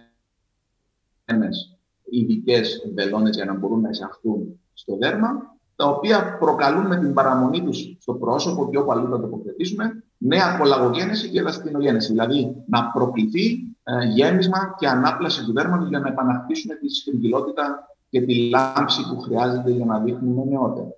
[2.11, 7.63] ειδικές βελόνες για να μπορούν να εισαχθούν στο δέρμα, τα οποία προκαλούν με την παραμονή
[7.63, 12.13] τους στο πρόσωπο και όπου αλλού θα τοποθετήσουμε νέα κολαγογένεση και ελαστινογένεση.
[12.13, 18.21] Δηλαδή να προκληθεί ε, γέμισμα και ανάπλαση του δέρματος για να επαναχτίσουμε τη στριγγυλότητα και
[18.21, 20.89] τη λάμψη που χρειάζεται για να δείχνουμε νεότερα.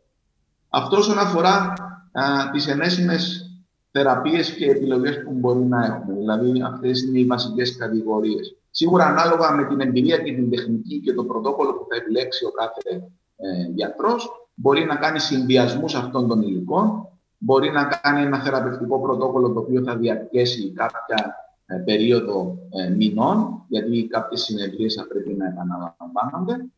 [0.69, 1.75] Αυτό όσον αφορά
[2.13, 3.51] α, τις ενέσιμες
[3.91, 6.15] θεραπείες και επιλογές που μπορεί να έχουμε.
[6.15, 8.57] Δηλαδή αυτές είναι οι βασικές κατηγορίες.
[8.71, 12.51] Σίγουρα ανάλογα με την εμπειρία και την τεχνική και το πρωτόκολλο που θα επιλέξει ο
[12.51, 14.29] κάθε ε, γιατρός,
[14.61, 19.83] μπορεί να κάνει συνδυασμούς αυτών των υλικών, μπορεί να κάνει ένα θεραπευτικό πρωτόκολλο το οποίο
[19.83, 21.35] θα διαρκέσει κάποια
[21.67, 26.71] ε, περίοδο ε, μηνών, γιατί κάποιες συνεδρίες θα πρέπει να επαναλαμβάνονται.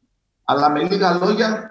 [0.45, 1.71] Αλλά με λίγα λόγια,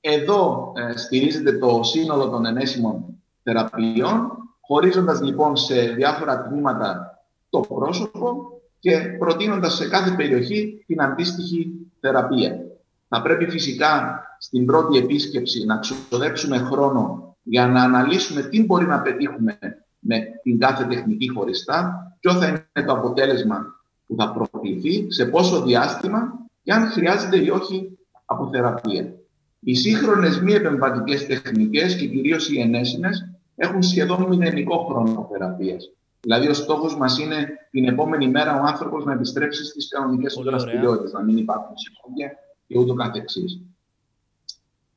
[0.00, 3.04] εδώ ε, στηρίζεται το σύνολο των ενέσιμων
[3.42, 7.18] θεραπείων, χωρίζοντας λοιπόν σε διάφορα τμήματα
[7.50, 12.69] το πρόσωπο και προτείνοντας σε κάθε περιοχή την αντίστοιχη θεραπεία.
[13.12, 19.00] Θα πρέπει φυσικά στην πρώτη επίσκεψη να ξοδέψουμε χρόνο για να αναλύσουμε τι μπορεί να
[19.00, 19.58] πετύχουμε
[19.98, 23.66] με την κάθε τεχνική χωριστά, ποιο θα είναι το αποτέλεσμα
[24.06, 29.14] που θα προκληθεί, σε πόσο διάστημα και αν χρειάζεται ή όχι από θεραπεία.
[29.60, 35.92] Οι σύγχρονες μη επεμβατικές τεχνικές και κυρίως οι ενέσιμες έχουν σχεδόν μηδενικό χρόνο θεραπείας.
[36.20, 40.42] Δηλαδή, ο στόχος μας είναι την επόμενη μέρα ο άνθρωπος να επιστρέψει στις κανονικές του
[40.42, 42.32] δραστηριότητες, να μην υπάρχουν συγχώρια
[42.70, 43.60] και ούτω καθεξής.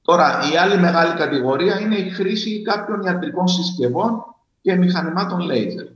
[0.01, 5.88] Τώρα, η άλλη μεγάλη κατηγορία είναι η χρήση κάποιων ιατρικών συσκευών και μηχανημάτων laser.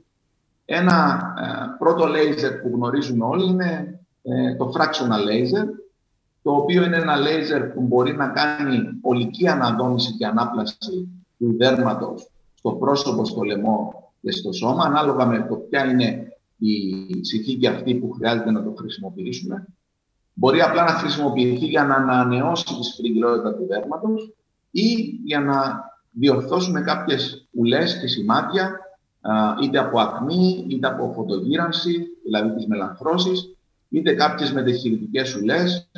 [0.66, 5.66] Ένα ε, πρώτο laser που γνωρίζουμε όλοι είναι ε, το fractional laser,
[6.42, 12.32] το οποίο είναι ένα λέιζερ που μπορεί να κάνει ολική αναδόμηση και ανάπλαση του δέρματος
[12.54, 17.96] στο πρόσωπο, στο λαιμό και στο σώμα, ανάλογα με το ποια είναι η συνθήκη αυτή
[17.96, 19.68] που χρειάζεται να το χρησιμοποιήσουμε.
[20.40, 24.34] Μπορεί απλά να χρησιμοποιηθεί για να ανανεώσει τη σφριγγυλότητα του δέρματος
[24.72, 28.80] ή για να διορθώσουμε κάποιες ουλές και σημάδια
[29.64, 33.56] είτε από ακμή, είτε από φωτογύρανση, δηλαδή τις μελαχρώσεις,
[33.90, 35.90] είτε κάποιες μετεχειρητικές ουλές,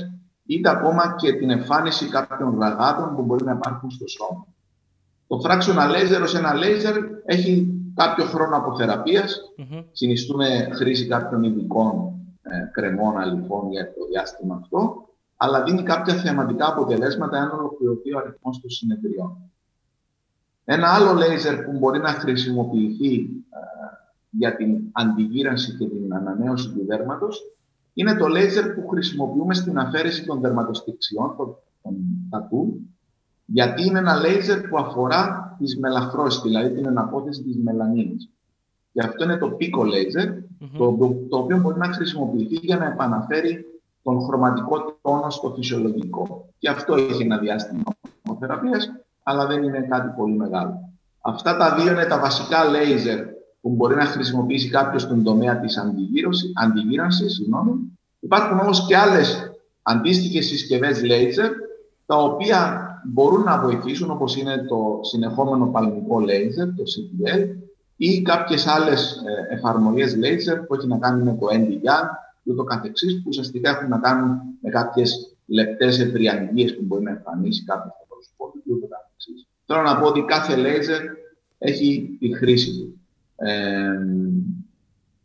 [0.46, 4.48] είτε ακόμα και την εμφάνιση κάποιων ραγάτων που μπορεί να υπάρχουν στο σώμα.
[5.28, 9.42] Το fractional laser ως ένα laser έχει κάποιο χρόνο αποθεραπείας.
[9.58, 9.84] Mm-hmm.
[9.92, 12.19] Συνιστούμε χρήση κάποιων ειδικών
[12.50, 18.18] ε, κρεμών αληθών για το διάστημα αυτό, αλλά δίνει κάποια θεματικά αποτελέσματα αν ολοκληρωθεί ο
[18.18, 19.38] αριθμός των συνεδριών.
[20.66, 23.58] Ένα άλλο λέιζερ που μπορεί να χρησιμοποιηθεί ε,
[24.30, 27.42] για την αντιγύρανση και την ανανέωση του δέρματος
[27.94, 31.36] είναι το λέιζερ που χρησιμοποιούμε στην αφαίρεση των δερματοστιξιών,
[31.82, 31.96] των
[32.30, 32.82] τατού,
[33.46, 38.30] γιατί είναι ένα λέιζερ που αφορά τις μελαχρώσεις, δηλαδή την εναπόθεση της μελανίνης.
[39.00, 40.28] Και αυτό είναι το πίκο λέιζερ,
[40.78, 40.98] το,
[41.30, 43.66] το οποίο μπορεί να χρησιμοποιηθεί για να επαναφέρει
[44.04, 46.50] τον χρωματικό τόνο στο φυσιολογικό.
[46.58, 47.84] Και αυτό έχει ένα διάστημα
[48.40, 48.92] θεραπείας,
[49.24, 50.74] αλλά δεν είναι κάτι πολύ μεγάλο.
[51.22, 53.20] Αυτά τα δύο είναι τα βασικά λέιζερ
[53.62, 55.78] που μπορεί να χρησιμοποιήσει κάποιος στον τομέα της
[56.64, 57.42] αντιγύρανσης.
[58.20, 61.52] Υπάρχουν όμως και άλλες αντίστοιχες συσκευές λέιζερ,
[62.06, 67.69] τα οποία μπορούν να βοηθήσουν, όπως είναι το συνεχόμενο παλμικό λέιζερ, το CPL,
[68.02, 72.06] ή κάποιες άλλες ε, εφαρμογές laser που έχει να κάνουν με το NDYAN
[72.44, 77.10] και ούτω καθεξής, που ουσιαστικά έχουν να κάνουν με κάποιες λεπτές ευριανιγίες που μπορεί να
[77.10, 79.48] εμφανίσει κάποιος στο πρόσωπό του και ούτω καθεξής.
[79.66, 81.02] Θέλω να πω ότι κάθε laser
[81.58, 83.00] έχει τη χρήση του.
[83.36, 84.00] Ε,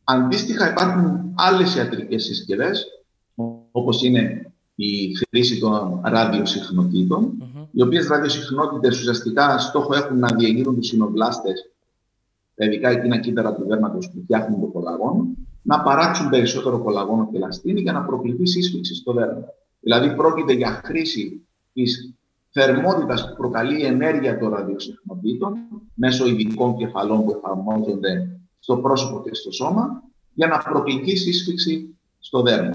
[0.04, 2.86] αντίστοιχα υπάρχουν άλλες ιατρικές συσκευές,
[3.70, 7.66] όπως είναι η χρήση των ραδιοσυχνοτήτων, mm-hmm.
[7.72, 11.73] οι οποίες ραδιοσυχνότητες ουσιαστικά στόχο έχουν να διεγείρουν τους συνοβλάστες
[12.54, 15.26] τα ειδικά εκείνα κύτταρα του δέρματος που φτιάχνουν το κολαγόνο,
[15.62, 19.44] να παράξουν περισσότερο κολαγόνο και ελαστίνη για να προκληθεί σύσφυξη στο δέρμα.
[19.80, 22.14] Δηλαδή, πρόκειται για χρήση της
[22.50, 25.54] θερμότητας που προκαλεί η ενέργεια των ραδιοσυχνοτήτων
[25.94, 30.02] μέσω ειδικών κεφαλών που εφαρμόζονται στο πρόσωπο και στο σώμα
[30.34, 32.74] για να προκληθεί σύσφυξη στο δέρμα.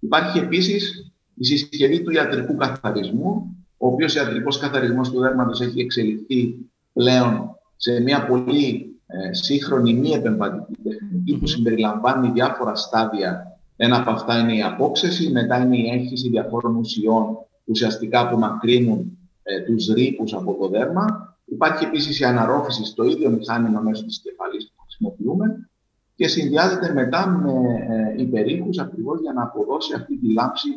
[0.00, 6.54] Υπάρχει επίσης η συσκευή του ιατρικού καθαρισμού, ο οποίος ιατρικός καθαρισμός του δέρματος έχει εξελιχθεί
[6.92, 13.58] πλέον σε μια πολύ ε, σύγχρονη μη επεμβατική τεχνική που συμπεριλαμβάνει διάφορα στάδια.
[13.76, 19.18] Ένα από αυτά είναι η απόξεση, μετά είναι η έγχυση διαφόρων ουσιών που ουσιαστικά απομακρύνουν
[19.42, 21.36] ε, τους ρήπους από το δέρμα.
[21.44, 25.68] Υπάρχει επίσης η αναρρόφηση στο ίδιο μηχάνημα μέσω της κεφαλής που χρησιμοποιούμε
[26.14, 27.52] και συνδυάζεται μετά με
[27.88, 30.68] ε, υπερήχους ακριβώς για να αποδώσει αυτή τη λάμψη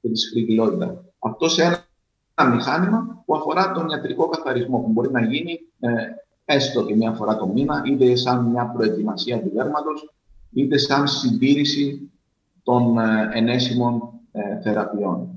[0.00, 1.04] και τη σφριγγυλότητα.
[1.18, 5.90] Αυτό σε ένα μηχάνημα που αφορά τον ιατρικό καθαρισμό που μπορεί να γίνει ε,
[6.44, 10.14] έστω και μια φορά το μήνα, είτε σαν μια προετοιμασία του δέρματος,
[10.52, 12.10] είτε σαν συντήρηση
[12.62, 14.02] των ε, ενέσιμων
[14.32, 15.28] ε, θεραπείων.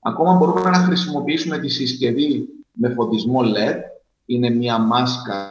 [0.00, 3.76] Ακόμα μπορούμε να χρησιμοποιήσουμε τη συσκευή με φωτισμό LED.
[4.26, 5.50] Είναι μια μάσκα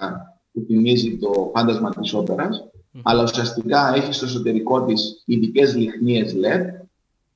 [0.51, 2.63] που θυμίζει το φάντασμα της όπερας,
[3.03, 6.63] αλλά ουσιαστικά έχει στο εσωτερικό της ειδικές λιχνίες LED,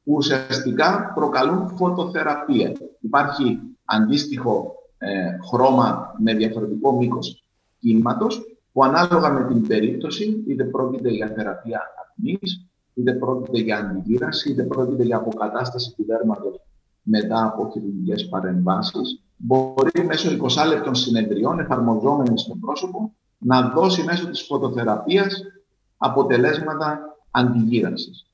[0.03, 2.71] που ουσιαστικά προκαλούν φωτοθεραπεία.
[2.99, 7.43] Υπάρχει αντίστοιχο ε, χρώμα με διαφορετικό μήκος
[7.79, 14.51] κύματος που ανάλογα με την περίπτωση, είτε πρόκειται για θεραπεία ακνής, είτε πρόκειται για αντιγύραση,
[14.51, 16.61] είτε πρόκειται για αποκατάσταση του δέρματος
[17.01, 24.29] μετά από χειρουργικές παρεμβάσεις, μπορεί μέσω 20 λεπτών συνεδριών εφαρμοζόμενοι στο πρόσωπο να δώσει μέσω
[24.29, 25.41] της φωτοθεραπείας
[25.97, 26.99] αποτελέσματα
[27.31, 28.27] αντιγύρασης.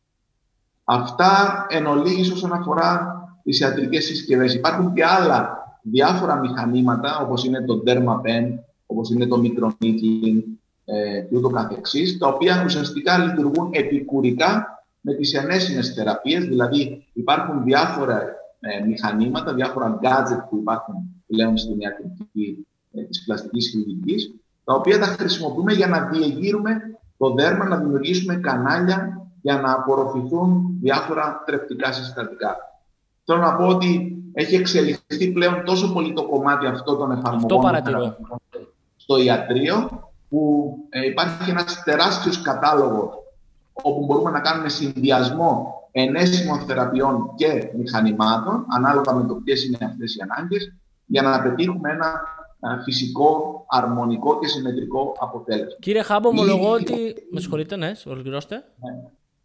[0.84, 4.54] Αυτά εν ολίγης όσον αφορά τις ιατρικές συσκευές.
[4.54, 10.44] Υπάρχουν και άλλα διάφορα μηχανήματα, όπως είναι το derma pen, όπως είναι το microneedling
[10.86, 17.64] ε, και ούτω καθεξής, τα οποία ουσιαστικά λειτουργούν επικουρικά με τις ενέσιμες θεραπείες, δηλαδή υπάρχουν
[17.64, 18.22] διάφορα
[18.60, 20.96] ε, μηχανήματα, διάφορα gadget που υπάρχουν
[21.28, 27.34] πλέον στην ιατρική ε, της πλαστικής χειρουργικής, τα οποία τα χρησιμοποιούμε για να διεγείρουμε το
[27.34, 32.58] δέρμα, να δημιουργήσουμε κανάλια για να απορροφηθούν διάφορα τρεπτικά συστατικά.
[33.32, 38.16] Θέλω να πω ότι έχει εξελιχθεί πλέον τόσο πολύ το κομμάτι αυτό των εφαρμογών
[38.96, 43.10] στο ιατρείο, που ε, υπάρχει ένας τεράστιος κατάλογος
[43.72, 50.16] όπου μπορούμε να κάνουμε συνδυασμό ενέσιμων θεραπείων και μηχανημάτων, ανάλογα με το ποιες είναι αυτές
[50.16, 50.74] οι ανάγκες,
[51.06, 52.22] για να πετύχουμε ένα
[52.84, 55.78] φυσικό, αρμονικό και συμμετρικό αποτέλεσμα.
[55.80, 57.16] Κύριε Χάμπο, ομολογώ ότι.
[57.32, 58.56] Με συγχωρείτε, ναι, ολοκληρώστε.
[58.56, 59.02] Ναι.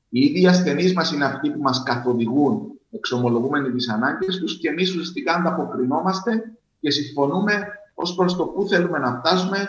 [0.08, 4.90] Οι ίδιοι ασθενείς μας είναι αυτοί που μας καθοδηγούν εξομολογούμενοι τις ανάγκες τους και εμείς
[4.90, 9.68] ουσιαστικά ανταποκρινόμαστε και συμφωνούμε ως προς το πού θέλουμε να φτάσουμε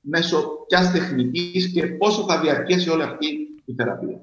[0.00, 3.26] μέσω ποια τεχνικής και πόσο θα διαρκέσει όλη αυτή
[3.64, 4.20] η θεραπεία.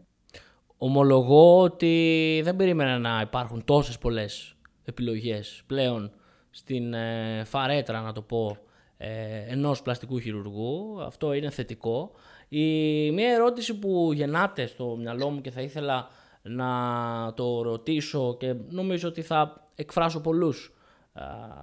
[0.78, 6.12] Ομολογώ ότι δεν περίμενα να υπάρχουν τόσες πολλές επιλογές πλέον
[6.50, 8.58] στην ε, φαρέτρα, να το πω,
[8.98, 9.08] ε,
[9.48, 11.02] ενός πλαστικού χειρουργού.
[11.02, 12.12] Αυτό είναι θετικό.
[12.50, 16.10] Η, μία ερώτηση που γεννάται στο μυαλό μου και θα ήθελα
[16.42, 20.74] να το ρωτήσω και νομίζω ότι θα εκφράσω πολλούς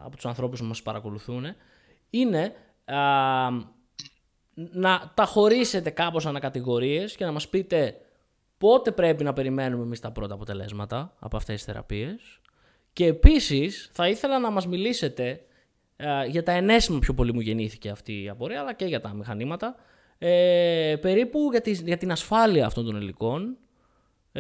[0.05, 1.45] από τους ανθρώπους που μας παρακολουθούν
[2.11, 2.53] είναι
[4.55, 7.97] να τα χωρίσετε κάπως ανακατηγορίες και να μας πείτε
[8.59, 12.41] πότε πρέπει να περιμένουμε εμείς τα πρώτα αποτελέσματα από αυτές τις θεραπείες.
[12.93, 15.41] Και επίσης θα ήθελα να μας μιλήσετε
[16.29, 19.77] για τα ενέσιμα πιο πολύ μου γεννήθηκε αυτή η απορία αλλά και για τα μηχανήματα
[20.19, 23.57] ε, περίπου για, για την ασφάλεια αυτών των υλικών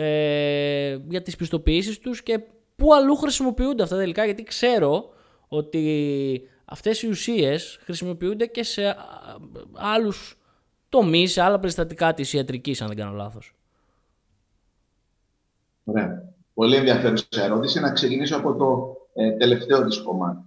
[0.00, 2.40] ε, για τις πιστοποιήσεις τους και
[2.76, 5.08] πού αλλού χρησιμοποιούνται αυτά τελικά γιατί ξέρω
[5.48, 8.96] ότι αυτές οι ουσίες χρησιμοποιούνται και σε
[9.74, 10.38] άλλους
[10.88, 13.54] τομείς, σε άλλα περιστατικά της ιατρικής αν δεν κάνω λάθος.
[15.84, 16.32] Ωραία.
[16.54, 17.80] Πολύ ενδιαφέρουσα ερώτηση.
[17.80, 20.42] Να ξεκινήσω από το ε, τελευταίο της κομμάτι.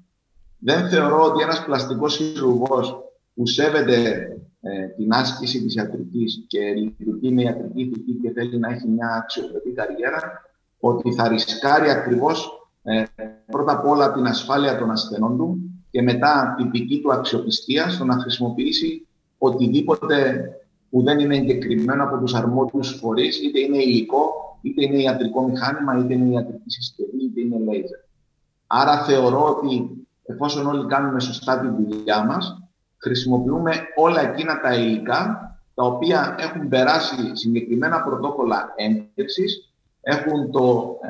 [0.57, 2.97] Δεν θεωρώ ότι ένας πλαστικός χειρουργός
[3.33, 4.27] που σέβεται
[4.61, 9.07] ε, την άσκηση της ιατρικής και λειτουργεί με ιατρική ηθική και θέλει να έχει μια
[9.07, 10.21] αξιοπρεπή καριέρα,
[10.79, 13.03] ότι θα ρισκάρει ακριβώς ε,
[13.51, 15.57] πρώτα απ' όλα την ασφάλεια των ασθενών του
[15.89, 20.45] και μετά την δική του αξιοπιστίας στο να χρησιμοποιήσει οτιδήποτε
[20.89, 25.99] που δεν είναι εγκεκριμένο από τους αρμόδιους φορείς, είτε είναι υλικό, είτε είναι ιατρικό μηχάνημα,
[25.99, 27.99] είτε είναι ιατρική συσκευή, είτε είναι λέιζερ.
[28.67, 29.89] Άρα θεωρώ ότι
[30.25, 32.60] εφόσον όλοι κάνουμε σωστά τη δουλειά μας,
[33.01, 41.09] χρησιμοποιούμε όλα εκείνα τα υλικά τα οποία έχουν περάσει συγκεκριμένα πρωτόκολλα έγκρισης, έχουν το ε,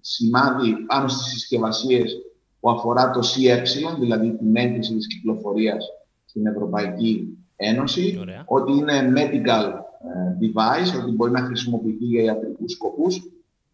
[0.00, 2.12] σημάδι πάνω στις συσκευασίες
[2.60, 5.84] που αφορά το CE, δηλαδή την έγκριση της κυκλοφορίας
[6.24, 13.22] στην Ευρωπαϊκή Ένωση, ότι είναι medical ε, device, ότι μπορεί να χρησιμοποιηθεί για ιατρικούς σκοπούς.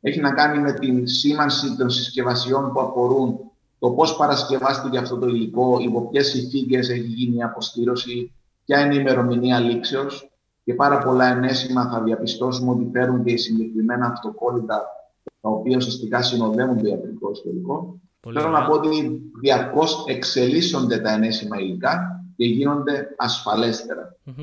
[0.00, 3.40] Έχει να κάνει με την σήμανση των συσκευασιών που αφορούν
[3.78, 8.32] το πώς παρασκευάστηκε αυτό το υλικό, υπό ποιες συνθήκες έχει γίνει η αποστήρωση,
[8.64, 10.30] ποια είναι η ημερομηνία λήξεως
[10.64, 14.86] και πάρα πολλά ενέσιμα θα διαπιστώσουμε ότι φέρουν και συγκεκριμένα αυτοκόλλητα
[15.40, 18.00] τα οποία ουσιαστικά συνοδεύουν το ιατρικό ιστορικό.
[18.32, 23.14] Θέλω να πω ότι διαρκώς εξελίσσονται τα ενέσιμα υλικά και γίνονται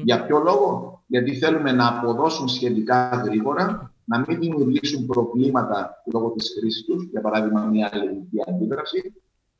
[0.04, 6.56] Για ποιο λόγο; Γιατί θέλουμε να αποδώσουν σχετικά γρήγορα, να μην δημιουργήσουν προβλήματα λόγω της
[6.60, 9.14] χρήσης τους, για παράδειγμα μια αλληλική αντίδραση,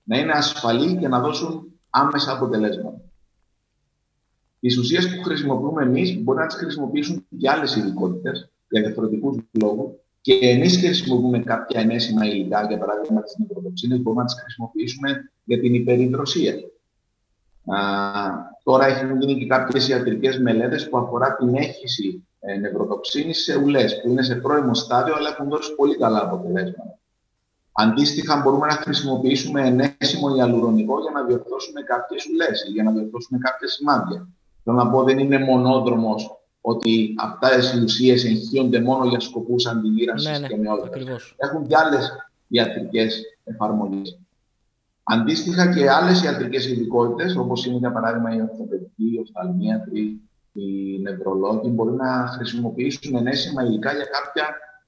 [0.06, 3.02] να είναι ασφαλή και να δώσουν άμεσα αποτελέσματα.
[4.60, 9.92] Τις ουσίες που χρησιμοποιούμε εμείς μπορεί να τις χρησιμοποιήσουν και άλλες ειδικότητες για διαφορετικούς λόγους.
[10.22, 15.60] Και εμείς χρησιμοποιούμε κάποια ενέσιμα υλικά, για παράδειγμα τις νεκροτοξίνες, μπορούμε να τις χρησιμοποιήσουμε για
[15.60, 16.54] την υπερυδροσία.
[18.64, 24.02] τώρα έχουν γίνει και κάποιες ιατρικές μελέτες που αφορά την έχηση ε, νευροτοξίνη σε ουλές,
[24.02, 27.00] που είναι σε πρώιμο στάδιο, αλλά έχουν δώσει πολύ καλά αποτελέσματα.
[27.78, 33.40] Αντίστοιχα, μπορούμε να χρησιμοποιήσουμε ενέσιμο ιαλουρονικό για να διορθώσουμε κάποιες ουλές ή για να διορθώσουμε
[33.40, 34.28] κάποια σημάδια.
[34.64, 40.32] Θέλω να πω, δεν είναι μονόδρομος ότι αυτά οι ουσίες εγχύονται μόνο για σκοπούς αντιγύρανση
[40.32, 41.34] ναι, ναι, και νεότητας.
[41.38, 42.12] Έχουν και άλλες
[42.48, 44.20] ιατρικές εφαρμογές.
[45.04, 50.22] Αντίστοιχα και άλλες ιατρικές ειδικότητες, όπως είναι για παράδειγμα η ορθοπαιδική, οι οφθαλμίατροι,
[50.54, 54.44] οι νευρολόγοι, μπορεί να χρησιμοποιήσουν ενέσιμα υλικά για κάποια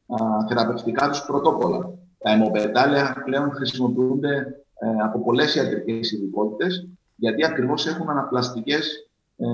[0.07, 2.05] α, θεραπευτικά τους πρωτόκολλα.
[2.27, 4.35] Τα αιμοπετάλια πλέον χρησιμοποιούνται
[4.79, 9.45] ε, από πολλές ιατρικές ειδικότητες, γιατί ακριβώς έχουν αναπλαστικές ε,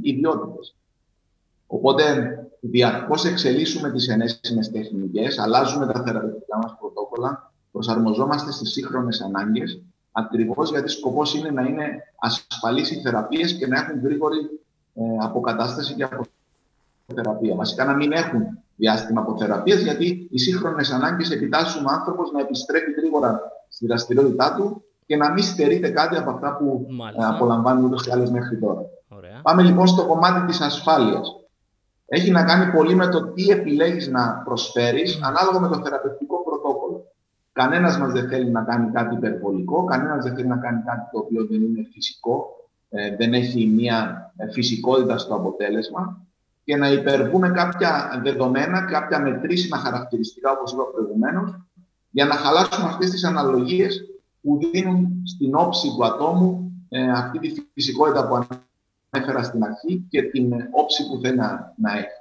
[0.00, 0.74] ιδιότητες.
[1.66, 2.04] Οπότε,
[2.60, 9.80] διαρκώς εξελίσσουμε τις ενέσιμες τεχνικές, αλλάζουμε τα θεραπευτικά μας πρωτόκολλα, προσαρμοζόμαστε στις σύγχρονες ανάγκες,
[10.12, 14.60] ακριβώς γιατί σκοπός είναι να είναι ασφαλείς οι θεραπείες και να έχουν γρήγορη
[14.94, 16.06] ε, αποκατάσταση και
[17.06, 17.54] αποθεραπεία.
[17.54, 22.90] Βασικά να μην έχουν διάστημα αποθεραπείας, γιατί οι σύγχρονες ανάγκες επιτάσσουν ο άνθρωπος να επιστρέφει
[22.90, 27.28] γρήγορα στη δραστηριότητά του και να μην στερείται κάτι από αυτά που Μάλιστα.
[27.28, 28.80] απολαμβάνουν ούτως ή άλλως μέχρι τώρα.
[29.08, 29.40] Ωραία.
[29.42, 31.28] Πάμε λοιπόν στο κομμάτι της ασφάλειας.
[32.06, 37.04] Έχει να κάνει πολύ με το τι επιλέγεις να προσφέρεις ανάλογα με το θεραπευτικό πρωτόκολλο.
[37.52, 41.18] Κανένας μας δεν θέλει να κάνει κάτι υπερβολικό, κανένας δεν θέλει να κάνει κάτι το
[41.18, 42.46] οποίο δεν είναι φυσικό,
[42.90, 46.26] ε, δεν έχει μια ε, φυσικότητα στο αποτέλεσμα
[46.66, 51.54] και να υπερβούμε κάποια δεδομένα, κάποια μετρήσιμα χαρακτηριστικά, όπως είπα προηγουμένως,
[52.10, 54.00] για να χαλάσουμε αυτές τις αναλογίες
[54.42, 58.46] που δίνουν στην όψη του ατόμου ε, αυτή τη φυσικότητα που
[59.12, 62.20] ανέφερα στην αρχή και την όψη που θέλει να, να έχει.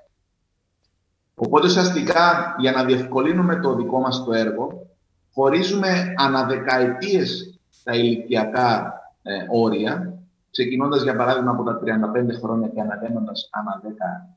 [1.35, 4.87] Οπότε, ουσιαστικά, για να διευκολύνουμε το δικό μας το έργο,
[5.33, 10.19] χωρίζουμε αναδεκαετίες τα ηλικιακά ε, όρια
[10.55, 13.89] ξεκινώντας για παράδειγμα από τα 35 χρόνια και αναβαίνοντας ανά 10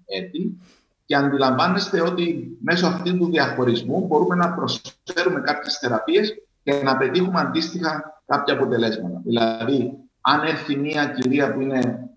[0.06, 0.58] έτη
[1.04, 7.40] και αντιλαμβάνεστε ότι μέσω αυτού του διαχωρισμού μπορούμε να προσφέρουμε κάποιες θεραπείες και να πετύχουμε
[7.40, 9.20] αντίστοιχα κάποια αποτελέσματα.
[9.24, 12.10] Δηλαδή, αν έρθει μια κυρία που είναι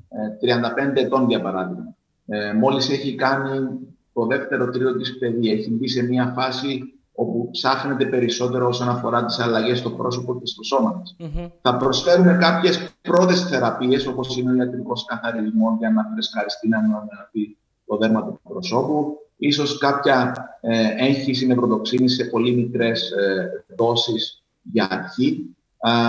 [0.93, 1.95] 35 ε, ετών, για παράδειγμα,
[2.27, 3.79] ε, μόλις έχει κάνει
[4.13, 9.25] το δεύτερο τρίτο της παιδείας, έχει μπει σε μια φάση όπου ψάχνεται περισσότερο όσον αφορά
[9.25, 11.15] τις αλλαγές στο πρόσωπο και στο σώμα της.
[11.61, 17.57] Θα προσφέρουμε κάποιες πρώτες θεραπείες, όπως είναι ο ιατρικός καθαρισμός για να φρεσκαριστεί να ανανεωθεί
[17.85, 24.87] το δέρμα του προσώπου, ίσως κάποια ε, έγχυση νευροδοξίνη σε πολύ μικρές ε, δόσεις για
[24.91, 25.55] αρχή,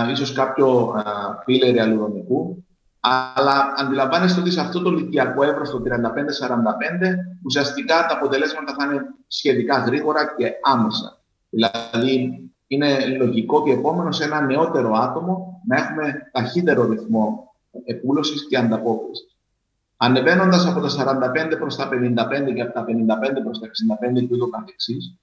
[0.07, 0.93] ε, ίσως κάποιο
[1.45, 2.65] πίλερ αλουρονικού,
[3.05, 5.89] αλλά αντιλαμβάνεστε ότι σε αυτό το ηλικιακό εύρο, το 35-45,
[7.43, 11.21] ουσιαστικά τα αποτελέσματα θα είναι σχετικά γρήγορα και άμεσα.
[11.49, 17.53] Δηλαδή, είναι λογικό και επόμενο σε ένα νεότερο άτομο να έχουμε ταχύτερο ρυθμό
[17.85, 19.37] επούλωση και ανταπόκρισης.
[19.97, 23.67] Ανεβαίνοντας από τα 45 προς τα 55 και από τα 55 προς τα
[24.15, 25.17] 65 και ούτω καθεξής,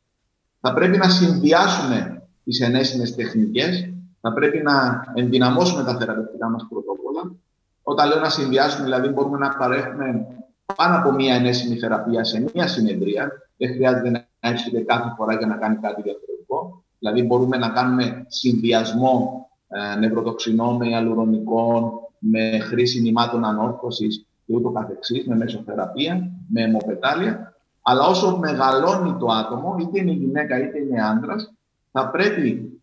[0.60, 7.32] θα πρέπει να συνδυάσουμε τις ενέσιμες τεχνικές Θα πρέπει να ενδυναμώσουμε τα θεραπευτικά μας πρωτόκολλα.
[7.90, 10.26] Όταν λέω να συνδυάσουμε, δηλαδή μπορούμε να παρέχουμε
[10.76, 13.30] πάνω από μία ενέσιμη θεραπεία σε μία συνεδρία.
[13.56, 16.84] Δεν χρειάζεται να έρχεται κάθε φορά για να κάνει κάτι διαφορετικό.
[16.98, 24.70] Δηλαδή μπορούμε να κάνουμε συνδυασμό ε, νευροτοξινών με ιαλουρονικών, με χρήση νημάτων ανόρθωσης και ούτω
[24.70, 27.54] καθεξής, με μεσοθεραπεία, με αιμοπετάλια.
[27.82, 31.52] Αλλά όσο μεγαλώνει το άτομο, είτε είναι γυναίκα είτε είναι άντρας,
[31.92, 32.79] θα πρέπει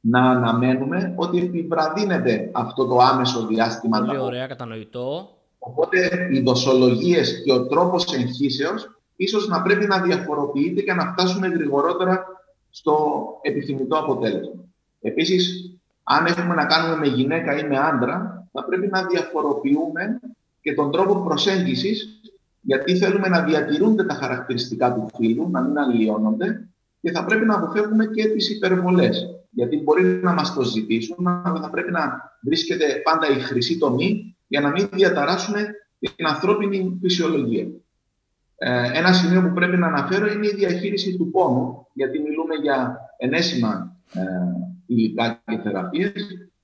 [0.00, 3.98] να αναμένουμε ότι επιβραδύνεται αυτό το άμεσο διάστημα.
[3.98, 5.28] Πολύ ωραία, κατανοητό.
[5.58, 11.46] Οπότε οι δοσολογίες και ο τρόπος εγχύσεως ίσως να πρέπει να διαφοροποιείται και να φτάσουμε
[11.46, 12.26] γρηγορότερα
[12.70, 14.64] στο επιθυμητό αποτέλεσμα.
[15.00, 15.72] Επίσης,
[16.02, 20.20] αν έχουμε να κάνουμε με γυναίκα ή με άντρα, θα πρέπει να διαφοροποιούμε
[20.60, 22.20] και τον τρόπο προσέγγισης,
[22.60, 26.68] γιατί θέλουμε να διατηρούνται τα χαρακτηριστικά του φύλου, να μην αλλοιώνονται
[27.00, 29.37] και θα πρέπει να αποφεύγουμε και τις υπερβολές.
[29.58, 34.36] Γιατί μπορεί να μας το ζητήσουν, αλλά θα πρέπει να βρίσκεται πάντα η χρυσή τομή
[34.46, 37.66] για να μην διαταράσουμε την ανθρώπινη φυσιολογία.
[38.56, 42.98] Ε, ένα σημείο που πρέπει να αναφέρω είναι η διαχείριση του πόνου, γιατί μιλούμε για
[43.16, 44.22] ενέσιμα ε,
[44.86, 46.12] υλικά και θεραπείες.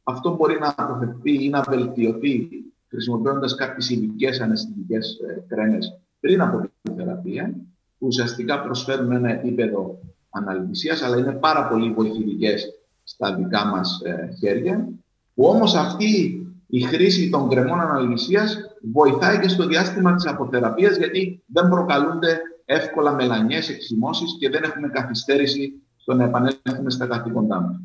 [0.03, 2.49] Αυτό μπορεί να αποφευθεί ή να βελτιωθεί
[2.89, 7.55] χρησιμοποιώντας κάποιες ειδικές αναισθητικές ε, κρέμες πριν από την θεραπεία,
[7.99, 9.99] που ουσιαστικά προσφέρουν ένα επίπεδο
[10.31, 12.79] αναλυτησίας, αλλά είναι πάρα πολύ βοηθητικές
[13.15, 14.89] στα δικά μας ε, χέρια,
[15.35, 18.57] που όμως αυτή η χρήση των κρεμών αναλυσίας
[18.93, 24.89] βοηθάει και στο διάστημα της αποθεραπείας, γιατί δεν προκαλούνται εύκολα μελανιές, εξημώσεις και δεν έχουμε
[24.89, 27.81] καθυστέρηση στο να επανέλθουμε στα καθήκοντά μας.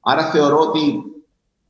[0.00, 1.02] Άρα θεωρώ ότι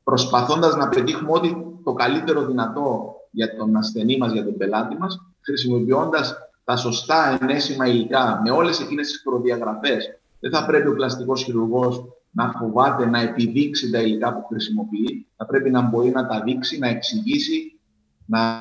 [0.05, 1.53] προσπαθώντας να πετύχουμε ό,τι
[1.85, 6.35] το καλύτερο δυνατό για τον ασθενή μας, για τον πελάτη μας, χρησιμοποιώντας
[6.65, 12.05] τα σωστά ενέσιμα υλικά με όλες εκείνες τις προδιαγραφές, δεν θα πρέπει ο πλαστικός χειρουργός
[12.31, 15.27] να φοβάται να επιδείξει τα υλικά που χρησιμοποιεί.
[15.37, 17.81] Θα πρέπει να μπορεί να τα δείξει, να εξηγήσει,
[18.27, 18.61] να,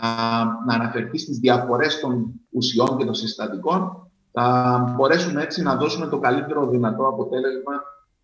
[0.66, 4.10] να αναφερθεί στις διαφορές των ουσιών και των συστατικών.
[4.32, 7.74] Θα μπορέσουμε έτσι να δώσουμε το καλύτερο δυνατό αποτέλεσμα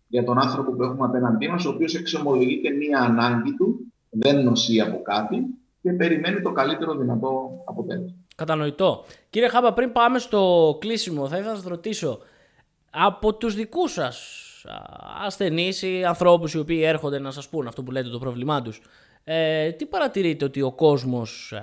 [0.06, 4.80] για τον άνθρωπο που έχουμε απέναντί μας, ο οποίος εξομολογείται μία ανάγκη του, δεν νοσεί
[4.80, 5.44] από κάτι
[5.82, 8.16] και περιμένει το καλύτερο δυνατό αποτέλεσμα.
[8.36, 9.04] Κατανοητό.
[9.30, 12.18] Κύριε Χάμπα, πριν πάμε στο κλείσιμο, θα ήθελα να σας ρωτήσω,
[12.90, 14.45] από τους δικούς σας
[15.24, 18.80] ασθενείς ή ανθρώπους οι οποίοι έρχονται να σας πούν αυτό που λέτε το πρόβλημά τους,
[19.24, 21.54] ε, τι παρατηρείτε ότι ο κόσμος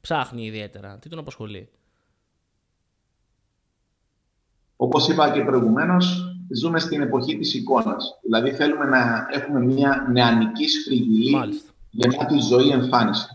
[0.00, 1.68] ψάχνει ιδιαίτερα, τι τον απασχολεί;
[4.76, 8.18] Όπως είπα και προηγουμένως, ζούμε στην εποχή της εικόνας.
[8.22, 13.26] Δηλαδή θέλουμε να έχουμε μια νεανική σφριγγυλή για τη ζωή εμφάνιση.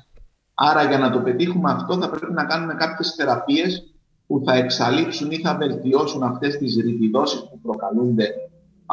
[0.54, 3.94] Άρα για να το πετύχουμε αυτό θα πρέπει να κάνουμε κάποιες θεραπείες
[4.28, 8.34] που θα εξαλείψουν ή θα βελτιώσουν αυτές τις ρητιδώσεις που προκαλούνται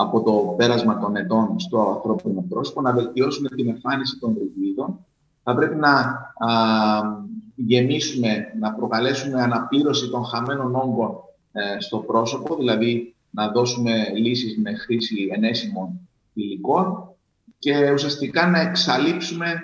[0.00, 5.06] από το πέρασμα των ετών στο ανθρώπινο πρόσωπο, να βελτιώσουμε την εμφάνιση των ρητιδών.
[5.42, 6.50] Θα πρέπει να α,
[7.54, 8.28] γεμίσουμε,
[8.60, 11.10] να προκαλέσουμε αναπλήρωση των χαμένων όγκων
[11.52, 17.14] ε, στο πρόσωπο, δηλαδή να δώσουμε λύσεις με χρήση ενέσιμων υλικών
[17.58, 19.60] και ουσιαστικά να εξαλείψουμε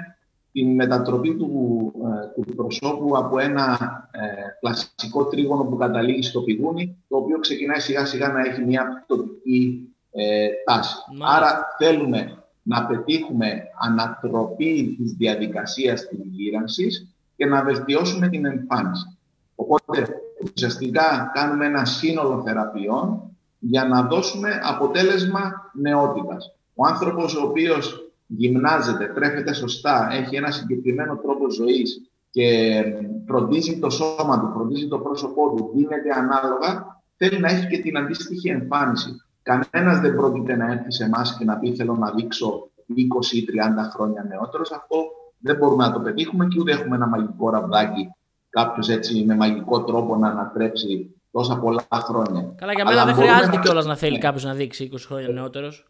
[0.53, 1.93] την μετατροπή του,
[2.37, 3.79] ε, του προσώπου από ένα
[4.11, 4.21] ε,
[4.61, 9.91] κλασικό τρίγωνο που καταλήγει στο πηγούνι, το οποίο ξεκινάει σιγά σιγά να έχει μια πτωτική
[10.17, 10.95] ε, τάση.
[11.37, 19.19] Άρα θέλουμε να πετύχουμε ανατροπή της διαδικασίας της γύρανσης και να βελτιώσουμε την εμφάνιση.
[19.55, 20.09] Οπότε
[20.55, 26.55] ουσιαστικά κάνουμε ένα σύνολο θεραπείων για να δώσουμε αποτέλεσμα νεότητας.
[26.75, 32.83] Ο άνθρωπος ο οποίος γυμνάζεται, τρέφεται σωστά, έχει ένα συγκεκριμένο τρόπο ζωής και
[33.27, 37.99] φροντίζει το σώμα του, φροντίζει το πρόσωπό του, δίνεται ανάλογα, θέλει να έχει και την
[37.99, 39.21] αντίστοιχη εμφάνιση.
[39.47, 43.45] Κανένας δεν πρόκειται να έρθει σε εμάς και να πει: Θέλω να δείξω 20 ή
[43.87, 44.73] 30 χρόνια νεότερος.
[44.73, 44.97] Αυτό
[45.39, 48.11] δεν μπορούμε να το πετύχουμε και ούτε έχουμε ένα μαγικό ραβδάκι
[48.51, 52.55] κάποιος έτσι με μαγικό τρόπο να ανατρέψει τόσα πολλά χρόνια.
[52.57, 53.63] Καλά, για μένα δεν χρειάζεται να...
[53.63, 55.87] κιόλας να θέλει κάποιος να δείξει 20 χρόνια νεότερος.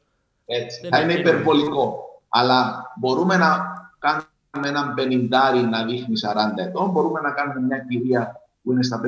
[0.46, 0.88] Έτσι.
[0.88, 1.98] θα είναι υπερβολικό.
[2.28, 3.48] Αλλά μπορούμε να
[3.98, 6.14] κάνουμε έναν πενιντάρι να δείχνει
[6.56, 9.06] 40 ετών, μπορούμε να κάνουμε μια κυρία που είναι στα 55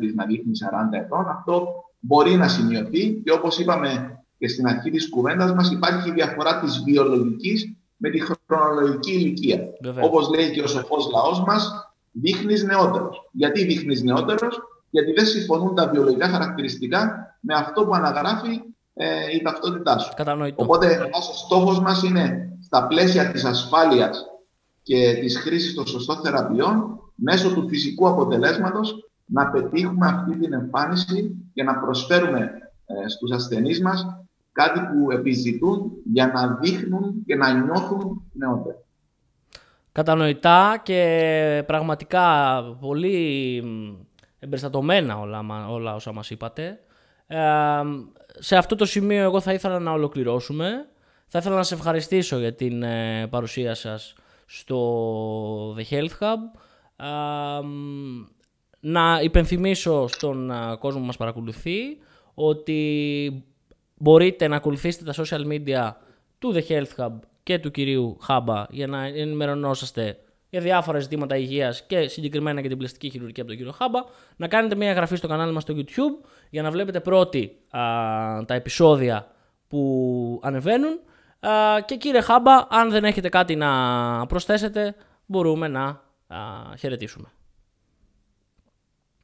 [0.00, 0.52] της να δείχνει
[0.92, 1.28] 40 ετών.
[1.28, 6.12] Αυτό μπορεί να σημειωθεί και όπως είπαμε και στην αρχή της κουβέντας μας υπάρχει η
[6.12, 9.68] διαφορά της βιολογικής με τη χρονολογική ηλικία.
[9.88, 13.28] Όπω Όπως λέει και ο σοφός λαός μας, δείχνεις νεότερος.
[13.32, 18.60] Γιατί δείχνεις νεότερος, γιατί δεν συμφωνούν τα βιολογικά χαρακτηριστικά με αυτό που αναγράφει
[18.94, 20.12] ε, η ταυτότητά σου.
[20.16, 20.62] Κατανοητό.
[20.62, 24.24] Οπότε ο στόχος μας είναι στα πλαίσια της ασφάλειας
[24.82, 31.50] και της χρήσης των σωστών θεραπείων μέσω του φυσικού αποτελέσματος να πετύχουμε αυτή την εμφάνιση
[31.54, 32.50] και να προσφέρουμε
[32.86, 34.06] ε, στους ασθενείς μας
[34.52, 38.76] κάτι που επιζητούν για να δείχνουν και να νιώθουν νεότερα.
[39.92, 43.62] Κατανοητά και πραγματικά πολύ
[44.38, 46.80] εμπεριστατωμένα όλα, όλα όσα μας είπατε.
[47.26, 47.38] Ε,
[48.38, 50.88] σε αυτό το σημείο εγώ θα ήθελα να ολοκληρώσουμε.
[51.26, 54.14] Θα ήθελα να σε ευχαριστήσω για την ε, παρουσία σας
[54.46, 56.38] στο The Health Hub.
[58.88, 61.98] Να υπενθυμίσω στον κόσμο που μας παρακολουθεί
[62.34, 63.44] ότι
[63.94, 65.92] μπορείτε να ακολουθήσετε τα social media
[66.38, 67.12] του The Health Hub
[67.42, 70.18] και του κυρίου Χάμπα για να ενημερωνόσαστε
[70.50, 74.00] για διάφορα ζητήματα υγείας και συγκεκριμένα για την πλαστική χειρουργική από τον κύριο Χάμπα.
[74.36, 77.80] Να κάνετε μια εγγραφή στο κανάλι μας στο YouTube για να βλέπετε πρώτοι α,
[78.44, 79.26] τα επεισόδια
[79.68, 81.00] που ανεβαίνουν.
[81.40, 84.94] Α, και κύριε Χάμπα, αν δεν έχετε κάτι να προσθέσετε,
[85.26, 85.84] μπορούμε να
[86.26, 86.38] α,
[86.78, 87.30] χαιρετήσουμε.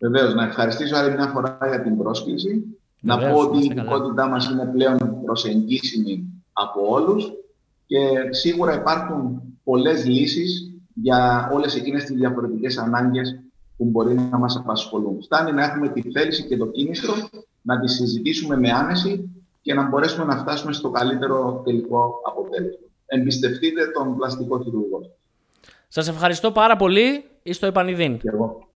[0.02, 2.78] Βεβαίως, να ευχαριστήσω άλλη μια φορά για την πρόσκληση.
[3.00, 7.32] να πω ότι η ειδικότητά μας είναι πλέον προσεγγίσιμη από όλους
[7.86, 7.98] και
[8.30, 13.40] σίγουρα υπάρχουν πολλές λύσεις για όλες εκείνες τις διαφορετικές ανάγκες
[13.76, 15.22] που μπορεί να μας απασχολούν.
[15.22, 17.14] Φτάνει να έχουμε τη θέληση και το κίνητρο
[17.62, 19.30] να τις συζητήσουμε με άνεση
[19.62, 22.86] και να μπορέσουμε να φτάσουμε στο καλύτερο τελικό αποτέλεσμα.
[23.06, 25.00] Εμπιστευτείτε τον πλαστικό χειρουργό.
[25.88, 27.24] Σας ευχαριστώ πάρα πολύ.
[27.42, 28.18] Είστε επανειδήν.
[28.18, 28.66] Και εγώ.